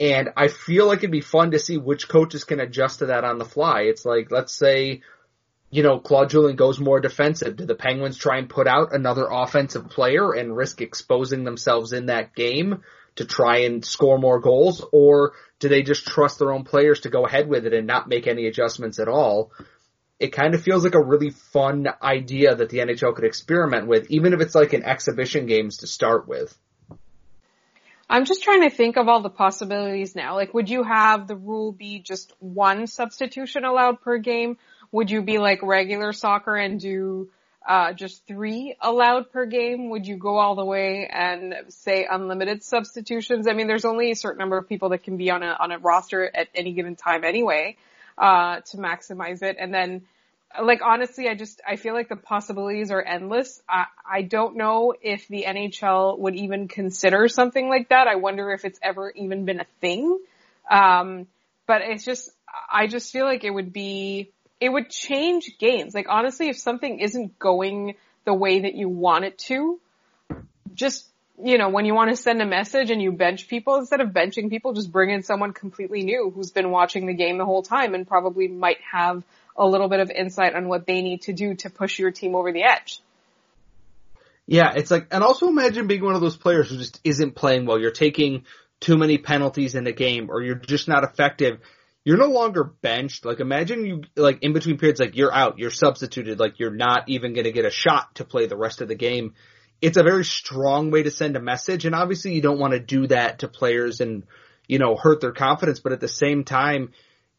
And 0.00 0.30
I 0.36 0.48
feel 0.48 0.86
like 0.86 0.98
it'd 0.98 1.10
be 1.10 1.20
fun 1.20 1.52
to 1.52 1.58
see 1.58 1.76
which 1.76 2.08
coaches 2.08 2.44
can 2.44 2.60
adjust 2.60 3.00
to 3.00 3.06
that 3.06 3.24
on 3.24 3.38
the 3.38 3.44
fly. 3.44 3.82
It's 3.82 4.04
like, 4.04 4.30
let's 4.30 4.54
say 4.54 5.02
you 5.70 5.82
know, 5.82 5.98
Claude 5.98 6.30
Julien 6.30 6.56
goes 6.56 6.80
more 6.80 7.00
defensive. 7.00 7.56
Do 7.56 7.66
the 7.66 7.74
Penguins 7.74 8.16
try 8.16 8.38
and 8.38 8.48
put 8.48 8.66
out 8.66 8.94
another 8.94 9.26
offensive 9.30 9.90
player 9.90 10.32
and 10.32 10.56
risk 10.56 10.80
exposing 10.80 11.44
themselves 11.44 11.92
in 11.92 12.06
that 12.06 12.34
game 12.34 12.82
to 13.16 13.24
try 13.26 13.58
and 13.58 13.84
score 13.84 14.18
more 14.18 14.40
goals? 14.40 14.84
Or 14.92 15.32
do 15.58 15.68
they 15.68 15.82
just 15.82 16.06
trust 16.06 16.38
their 16.38 16.52
own 16.52 16.64
players 16.64 17.00
to 17.00 17.10
go 17.10 17.26
ahead 17.26 17.48
with 17.48 17.66
it 17.66 17.74
and 17.74 17.86
not 17.86 18.08
make 18.08 18.26
any 18.26 18.46
adjustments 18.46 18.98
at 18.98 19.08
all? 19.08 19.52
It 20.18 20.32
kind 20.32 20.54
of 20.54 20.62
feels 20.62 20.84
like 20.84 20.94
a 20.94 21.04
really 21.04 21.30
fun 21.30 21.86
idea 22.02 22.54
that 22.54 22.70
the 22.70 22.78
NHL 22.78 23.14
could 23.14 23.24
experiment 23.24 23.86
with, 23.86 24.10
even 24.10 24.32
if 24.32 24.40
it's 24.40 24.54
like 24.54 24.72
an 24.72 24.84
exhibition 24.84 25.46
games 25.46 25.78
to 25.78 25.86
start 25.86 26.26
with. 26.26 26.56
I'm 28.10 28.24
just 28.24 28.42
trying 28.42 28.62
to 28.62 28.74
think 28.74 28.96
of 28.96 29.06
all 29.06 29.20
the 29.20 29.28
possibilities 29.28 30.16
now. 30.16 30.34
Like, 30.34 30.54
would 30.54 30.70
you 30.70 30.82
have 30.82 31.26
the 31.26 31.36
rule 31.36 31.72
be 31.72 32.00
just 32.00 32.32
one 32.38 32.86
substitution 32.86 33.64
allowed 33.64 34.00
per 34.00 34.16
game? 34.16 34.56
Would 34.92 35.10
you 35.10 35.22
be 35.22 35.38
like 35.38 35.62
regular 35.62 36.12
soccer 36.12 36.56
and 36.56 36.80
do 36.80 37.28
uh, 37.66 37.92
just 37.92 38.26
three 38.26 38.74
allowed 38.80 39.30
per 39.30 39.44
game? 39.44 39.90
Would 39.90 40.06
you 40.06 40.16
go 40.16 40.38
all 40.38 40.54
the 40.54 40.64
way 40.64 41.08
and 41.12 41.54
say 41.68 42.06
unlimited 42.10 42.62
substitutions? 42.62 43.46
I 43.46 43.52
mean, 43.52 43.66
there's 43.66 43.84
only 43.84 44.10
a 44.10 44.16
certain 44.16 44.38
number 44.38 44.56
of 44.56 44.68
people 44.68 44.88
that 44.90 45.02
can 45.02 45.18
be 45.18 45.30
on 45.30 45.42
a 45.42 45.56
on 45.60 45.70
a 45.70 45.78
roster 45.78 46.30
at 46.34 46.48
any 46.54 46.72
given 46.72 46.96
time 46.96 47.24
anyway, 47.24 47.76
uh, 48.16 48.60
to 48.60 48.78
maximize 48.78 49.42
it. 49.42 49.56
And 49.60 49.74
then, 49.74 50.02
like 50.62 50.80
honestly, 50.82 51.28
I 51.28 51.34
just 51.34 51.60
I 51.66 51.76
feel 51.76 51.92
like 51.92 52.08
the 52.08 52.16
possibilities 52.16 52.90
are 52.90 53.02
endless. 53.02 53.60
I 53.68 53.84
I 54.10 54.22
don't 54.22 54.56
know 54.56 54.94
if 55.02 55.28
the 55.28 55.44
NHL 55.46 56.18
would 56.18 56.36
even 56.36 56.68
consider 56.68 57.28
something 57.28 57.68
like 57.68 57.90
that. 57.90 58.06
I 58.06 58.14
wonder 58.14 58.50
if 58.52 58.64
it's 58.64 58.78
ever 58.82 59.12
even 59.14 59.44
been 59.44 59.60
a 59.60 59.66
thing. 59.82 60.18
Um, 60.70 61.26
but 61.66 61.82
it's 61.82 62.04
just 62.04 62.30
I 62.72 62.86
just 62.86 63.12
feel 63.12 63.26
like 63.26 63.44
it 63.44 63.50
would 63.50 63.72
be 63.72 64.32
it 64.60 64.68
would 64.68 64.90
change 64.90 65.58
games. 65.58 65.94
Like 65.94 66.06
honestly, 66.08 66.48
if 66.48 66.58
something 66.58 67.00
isn't 67.00 67.38
going 67.38 67.94
the 68.24 68.34
way 68.34 68.60
that 68.60 68.74
you 68.74 68.88
want 68.88 69.24
it 69.24 69.38
to, 69.38 69.80
just, 70.74 71.06
you 71.42 71.58
know, 71.58 71.68
when 71.68 71.84
you 71.84 71.94
want 71.94 72.10
to 72.10 72.16
send 72.16 72.42
a 72.42 72.46
message 72.46 72.90
and 72.90 73.00
you 73.00 73.12
bench 73.12 73.48
people, 73.48 73.76
instead 73.76 74.00
of 74.00 74.10
benching 74.10 74.50
people, 74.50 74.72
just 74.72 74.90
bring 74.90 75.10
in 75.10 75.22
someone 75.22 75.52
completely 75.52 76.02
new 76.02 76.30
who's 76.30 76.50
been 76.50 76.70
watching 76.70 77.06
the 77.06 77.14
game 77.14 77.38
the 77.38 77.44
whole 77.44 77.62
time 77.62 77.94
and 77.94 78.06
probably 78.06 78.48
might 78.48 78.78
have 78.92 79.22
a 79.56 79.66
little 79.66 79.88
bit 79.88 80.00
of 80.00 80.10
insight 80.10 80.54
on 80.54 80.68
what 80.68 80.86
they 80.86 81.02
need 81.02 81.22
to 81.22 81.32
do 81.32 81.54
to 81.54 81.70
push 81.70 81.98
your 81.98 82.10
team 82.10 82.34
over 82.34 82.52
the 82.52 82.62
edge. 82.62 83.00
Yeah, 84.46 84.72
it's 84.76 84.90
like, 84.90 85.08
and 85.10 85.22
also 85.22 85.48
imagine 85.48 85.88
being 85.88 86.02
one 86.02 86.14
of 86.14 86.20
those 86.20 86.36
players 86.36 86.70
who 86.70 86.78
just 86.78 87.00
isn't 87.04 87.34
playing 87.34 87.66
well. 87.66 87.78
You're 87.78 87.90
taking 87.90 88.44
too 88.80 88.96
many 88.96 89.18
penalties 89.18 89.74
in 89.74 89.86
a 89.86 89.92
game 89.92 90.30
or 90.30 90.42
you're 90.42 90.54
just 90.54 90.88
not 90.88 91.04
effective 91.04 91.60
you're 92.08 92.16
no 92.16 92.28
longer 92.28 92.64
benched. 92.64 93.26
Like 93.26 93.38
imagine 93.38 93.84
you 93.84 94.02
like 94.16 94.38
in 94.40 94.54
between 94.54 94.78
periods, 94.78 94.98
like 94.98 95.14
you're 95.14 95.30
out, 95.30 95.58
you're 95.58 95.70
substituted, 95.70 96.40
like 96.40 96.58
you're 96.58 96.74
not 96.74 97.06
even 97.08 97.34
going 97.34 97.44
to 97.44 97.52
get 97.52 97.66
a 97.66 97.70
shot 97.70 98.14
to 98.14 98.24
play 98.24 98.46
the 98.46 98.56
rest 98.56 98.80
of 98.80 98.88
the 98.88 98.94
game. 98.94 99.34
It's 99.82 99.98
a 99.98 100.02
very 100.02 100.24
strong 100.24 100.90
way 100.90 101.02
to 101.02 101.10
send 101.10 101.36
a 101.36 101.40
message, 101.40 101.84
and 101.84 101.94
obviously 101.94 102.32
you 102.32 102.40
don't 102.40 102.58
want 102.58 102.72
to 102.72 102.80
do 102.80 103.08
that 103.08 103.40
to 103.40 103.48
players 103.48 104.00
and 104.00 104.24
you 104.66 104.78
know 104.78 104.96
hurt 104.96 105.20
their 105.20 105.32
confidence, 105.32 105.80
but 105.80 105.92
at 105.92 106.00
the 106.00 106.08
same 106.08 106.44
time, 106.44 106.92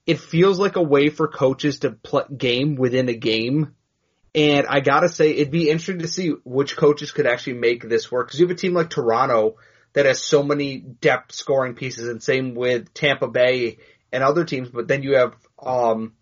it 0.05 0.19
feels 0.19 0.59
like 0.59 0.75
a 0.75 0.83
way 0.83 1.09
for 1.09 1.27
coaches 1.27 1.79
to 1.79 1.89
play 1.89 2.25
game 2.37 2.75
within 2.75 3.09
a 3.09 3.15
game. 3.15 3.73
And 4.35 4.67
I 4.67 4.81
gotta 4.81 5.09
say, 5.09 5.31
it'd 5.31 5.49
be 5.49 5.71
interesting 5.71 5.99
to 5.99 6.07
see 6.07 6.35
which 6.45 6.77
coaches 6.77 7.11
could 7.11 7.25
actually 7.25 7.53
make 7.53 7.89
this 7.89 8.11
work. 8.11 8.29
Cause 8.29 8.39
you 8.39 8.45
have 8.45 8.55
a 8.55 8.59
team 8.59 8.75
like 8.75 8.91
Toronto 8.91 9.55
that 9.93 10.05
has 10.05 10.21
so 10.21 10.43
many 10.43 10.77
depth 10.77 11.33
scoring 11.33 11.73
pieces 11.73 12.07
and 12.07 12.21
same 12.21 12.53
with 12.53 12.93
Tampa 12.93 13.27
Bay 13.27 13.79
and 14.11 14.23
other 14.23 14.43
teams, 14.43 14.69
but 14.69 14.87
then 14.87 15.03
you 15.03 15.15
have 15.15 15.35
um, 15.61 16.13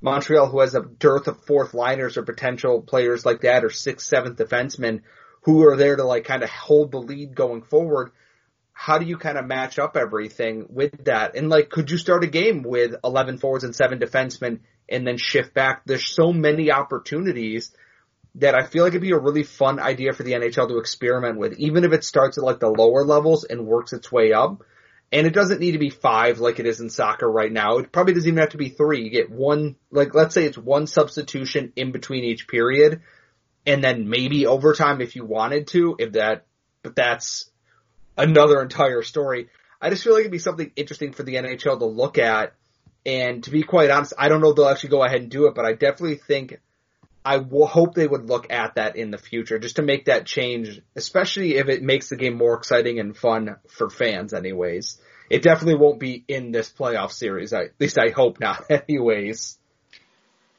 Montreal 0.00 0.48
who 0.48 0.60
has 0.60 0.74
a 0.74 0.82
dearth 0.82 1.28
of 1.28 1.44
fourth 1.44 1.74
liners 1.74 2.16
or 2.16 2.22
potential 2.22 2.82
players 2.82 3.24
like 3.24 3.40
that 3.40 3.64
or 3.64 3.70
sixth, 3.70 4.06
seventh 4.06 4.38
defensemen 4.38 5.00
who 5.42 5.66
are 5.66 5.76
there 5.76 5.96
to 5.96 6.04
like 6.04 6.24
kind 6.24 6.42
of 6.42 6.50
hold 6.50 6.92
the 6.92 6.98
lead 6.98 7.34
going 7.34 7.62
forward. 7.62 8.12
How 8.72 8.98
do 8.98 9.06
you 9.06 9.16
kind 9.16 9.38
of 9.38 9.46
match 9.46 9.78
up 9.78 9.96
everything 9.96 10.66
with 10.68 11.04
that? 11.04 11.36
And 11.36 11.48
like, 11.48 11.70
could 11.70 11.90
you 11.90 11.98
start 11.98 12.24
a 12.24 12.28
game 12.28 12.62
with 12.62 12.96
11 13.04 13.38
forwards 13.38 13.64
and 13.64 13.74
seven 13.74 13.98
defensemen 13.98 14.60
and 14.88 15.06
then 15.06 15.16
shift 15.16 15.54
back? 15.54 15.82
There's 15.86 16.06
so 16.06 16.32
many 16.32 16.72
opportunities 16.72 17.72
that 18.36 18.54
I 18.54 18.66
feel 18.66 18.82
like 18.82 18.92
it'd 18.92 19.02
be 19.02 19.12
a 19.12 19.18
really 19.18 19.44
fun 19.44 19.78
idea 19.78 20.12
for 20.12 20.24
the 20.24 20.32
NHL 20.32 20.68
to 20.68 20.78
experiment 20.78 21.38
with, 21.38 21.54
even 21.58 21.84
if 21.84 21.92
it 21.92 22.04
starts 22.04 22.36
at 22.36 22.44
like 22.44 22.58
the 22.58 22.68
lower 22.68 23.04
levels 23.04 23.44
and 23.44 23.66
works 23.66 23.92
its 23.92 24.10
way 24.10 24.32
up 24.32 24.64
and 25.12 25.26
it 25.26 25.34
doesn't 25.34 25.60
need 25.60 25.72
to 25.72 25.78
be 25.78 25.90
five 25.90 26.40
like 26.40 26.58
it 26.58 26.66
is 26.66 26.80
in 26.80 26.90
soccer 26.90 27.30
right 27.30 27.52
now. 27.52 27.78
It 27.78 27.92
probably 27.92 28.14
doesn't 28.14 28.28
even 28.28 28.40
have 28.40 28.50
to 28.50 28.58
be 28.58 28.68
three. 28.68 29.04
You 29.04 29.10
get 29.10 29.30
one, 29.30 29.76
like 29.90 30.14
let's 30.14 30.34
say 30.34 30.44
it's 30.44 30.58
one 30.58 30.86
substitution 30.86 31.72
in 31.76 31.92
between 31.92 32.24
each 32.24 32.48
period, 32.48 33.02
and 33.66 33.82
then 33.82 34.08
maybe 34.08 34.46
overtime 34.46 35.00
if 35.00 35.16
you 35.16 35.24
wanted 35.24 35.68
to, 35.68 35.96
if 35.98 36.12
that, 36.12 36.46
but 36.82 36.96
that's 36.96 37.50
another 38.16 38.60
entire 38.60 39.02
story. 39.02 39.48
I 39.80 39.90
just 39.90 40.02
feel 40.02 40.14
like 40.14 40.20
it'd 40.20 40.32
be 40.32 40.38
something 40.38 40.72
interesting 40.76 41.12
for 41.12 41.22
the 41.22 41.34
NHL 41.34 41.78
to 41.78 41.84
look 41.84 42.18
at. 42.18 42.54
And 43.06 43.44
to 43.44 43.50
be 43.50 43.62
quite 43.62 43.90
honest, 43.90 44.14
I 44.18 44.28
don't 44.28 44.40
know 44.40 44.50
if 44.50 44.56
they'll 44.56 44.68
actually 44.68 44.90
go 44.90 45.04
ahead 45.04 45.20
and 45.20 45.30
do 45.30 45.46
it, 45.46 45.54
but 45.54 45.66
I 45.66 45.72
definitely 45.74 46.16
think 46.16 46.58
I 47.24 47.38
hope 47.38 47.94
they 47.94 48.06
would 48.06 48.28
look 48.28 48.52
at 48.52 48.74
that 48.74 48.96
in 48.96 49.10
the 49.10 49.18
future 49.18 49.58
just 49.58 49.76
to 49.76 49.82
make 49.82 50.06
that 50.06 50.26
change, 50.26 50.82
especially 50.94 51.56
if 51.56 51.68
it 51.68 51.82
makes 51.82 52.10
the 52.10 52.16
game 52.16 52.36
more 52.36 52.54
exciting 52.54 52.98
and 52.98 53.16
fun 53.16 53.56
for 53.68 53.88
fans 53.88 54.34
anyways. 54.34 54.98
It 55.30 55.42
definitely 55.42 55.80
won't 55.80 55.98
be 55.98 56.22
in 56.28 56.52
this 56.52 56.70
playoff 56.70 57.12
series. 57.12 57.54
I, 57.54 57.62
at 57.62 57.80
least 57.80 57.98
I 57.98 58.10
hope 58.10 58.40
not 58.40 58.64
anyways. 58.70 59.58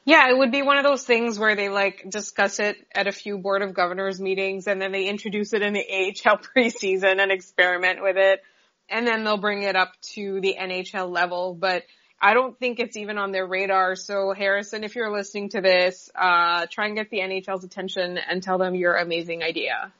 Yeah, 0.04 0.28
it 0.28 0.38
would 0.38 0.50
be 0.50 0.62
one 0.62 0.78
of 0.78 0.84
those 0.84 1.04
things 1.04 1.38
where 1.38 1.54
they 1.54 1.68
like 1.68 2.04
discuss 2.08 2.58
it 2.58 2.76
at 2.92 3.06
a 3.06 3.12
few 3.12 3.38
board 3.38 3.62
of 3.62 3.74
governors 3.74 4.20
meetings 4.20 4.66
and 4.66 4.80
then 4.80 4.92
they 4.92 5.08
introduce 5.08 5.52
it 5.52 5.62
in 5.62 5.72
the 5.72 5.84
AHL 6.26 6.38
preseason 6.38 7.20
and 7.20 7.30
experiment 7.30 8.02
with 8.02 8.16
it. 8.16 8.40
And 8.88 9.06
then 9.06 9.24
they'll 9.24 9.36
bring 9.36 9.62
it 9.62 9.76
up 9.76 9.92
to 10.14 10.40
the 10.40 10.56
NHL 10.60 11.10
level. 11.10 11.54
But 11.54 11.82
I 12.20 12.34
don't 12.34 12.58
think 12.58 12.80
it's 12.80 12.96
even 12.96 13.18
on 13.18 13.32
their 13.32 13.46
radar. 13.46 13.94
So 13.94 14.32
Harrison, 14.32 14.84
if 14.84 14.96
you're 14.96 15.12
listening 15.12 15.50
to 15.50 15.60
this, 15.60 16.10
uh, 16.14 16.66
try 16.70 16.86
and 16.86 16.96
get 16.96 17.10
the 17.10 17.18
NHL's 17.18 17.64
attention 17.64 18.18
and 18.18 18.42
tell 18.42 18.58
them 18.58 18.74
your 18.74 18.94
amazing 18.96 19.42
idea. 19.42 19.92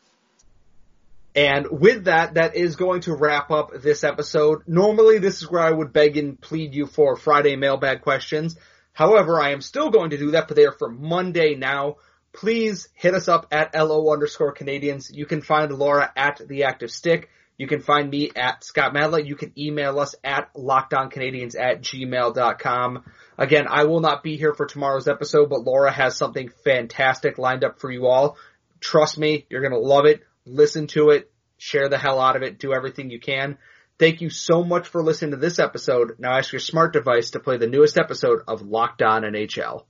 And 1.34 1.66
with 1.70 2.04
that, 2.04 2.34
that 2.34 2.56
is 2.56 2.76
going 2.76 3.02
to 3.02 3.14
wrap 3.14 3.50
up 3.50 3.70
this 3.82 4.04
episode. 4.04 4.62
Normally 4.66 5.18
this 5.18 5.42
is 5.42 5.50
where 5.50 5.60
I 5.60 5.70
would 5.70 5.92
beg 5.92 6.16
and 6.16 6.40
plead 6.40 6.74
you 6.74 6.86
for 6.86 7.16
Friday 7.16 7.56
mailbag 7.56 8.00
questions. 8.00 8.56
However, 8.94 9.38
I 9.38 9.50
am 9.50 9.60
still 9.60 9.90
going 9.90 10.10
to 10.10 10.16
do 10.16 10.30
that, 10.30 10.48
but 10.48 10.56
they 10.56 10.64
are 10.64 10.72
for 10.72 10.88
Monday 10.88 11.54
now. 11.54 11.96
Please 12.32 12.88
hit 12.94 13.12
us 13.12 13.28
up 13.28 13.46
at 13.50 13.74
LO 13.74 14.10
underscore 14.10 14.54
Canadiens. 14.54 15.14
You 15.14 15.26
can 15.26 15.42
find 15.42 15.70
Laura 15.70 16.10
at 16.16 16.40
the 16.48 16.64
active 16.64 16.90
stick. 16.90 17.28
You 17.58 17.66
can 17.66 17.80
find 17.80 18.10
me 18.10 18.30
at 18.36 18.64
Scott 18.64 18.94
Matla. 18.94 19.24
You 19.24 19.34
can 19.34 19.52
email 19.58 19.98
us 19.98 20.14
at 20.22 20.52
lockdowncanadians 20.54 21.58
at 21.58 21.80
gmail.com. 21.80 23.04
Again, 23.38 23.66
I 23.68 23.84
will 23.84 24.00
not 24.00 24.22
be 24.22 24.36
here 24.36 24.54
for 24.54 24.66
tomorrow's 24.66 25.08
episode, 25.08 25.48
but 25.48 25.64
Laura 25.64 25.90
has 25.90 26.16
something 26.16 26.50
fantastic 26.64 27.38
lined 27.38 27.64
up 27.64 27.80
for 27.80 27.90
you 27.90 28.06
all. 28.06 28.36
Trust 28.80 29.18
me, 29.18 29.46
you're 29.48 29.62
gonna 29.62 29.78
love 29.78 30.04
it. 30.04 30.22
Listen 30.44 30.86
to 30.88 31.10
it, 31.10 31.30
share 31.56 31.88
the 31.88 31.98
hell 31.98 32.20
out 32.20 32.36
of 32.36 32.42
it, 32.42 32.58
do 32.58 32.74
everything 32.74 33.10
you 33.10 33.20
can. 33.20 33.58
Thank 33.98 34.20
you 34.20 34.28
so 34.28 34.62
much 34.62 34.88
for 34.88 35.02
listening 35.02 35.30
to 35.30 35.38
this 35.38 35.58
episode. 35.58 36.16
Now 36.18 36.36
ask 36.36 36.52
your 36.52 36.60
smart 36.60 36.92
device 36.92 37.30
to 37.30 37.40
play 37.40 37.56
the 37.56 37.66
newest 37.66 37.96
episode 37.96 38.40
of 38.46 38.60
Locked 38.60 39.00
On 39.00 39.22
NHL. 39.22 39.86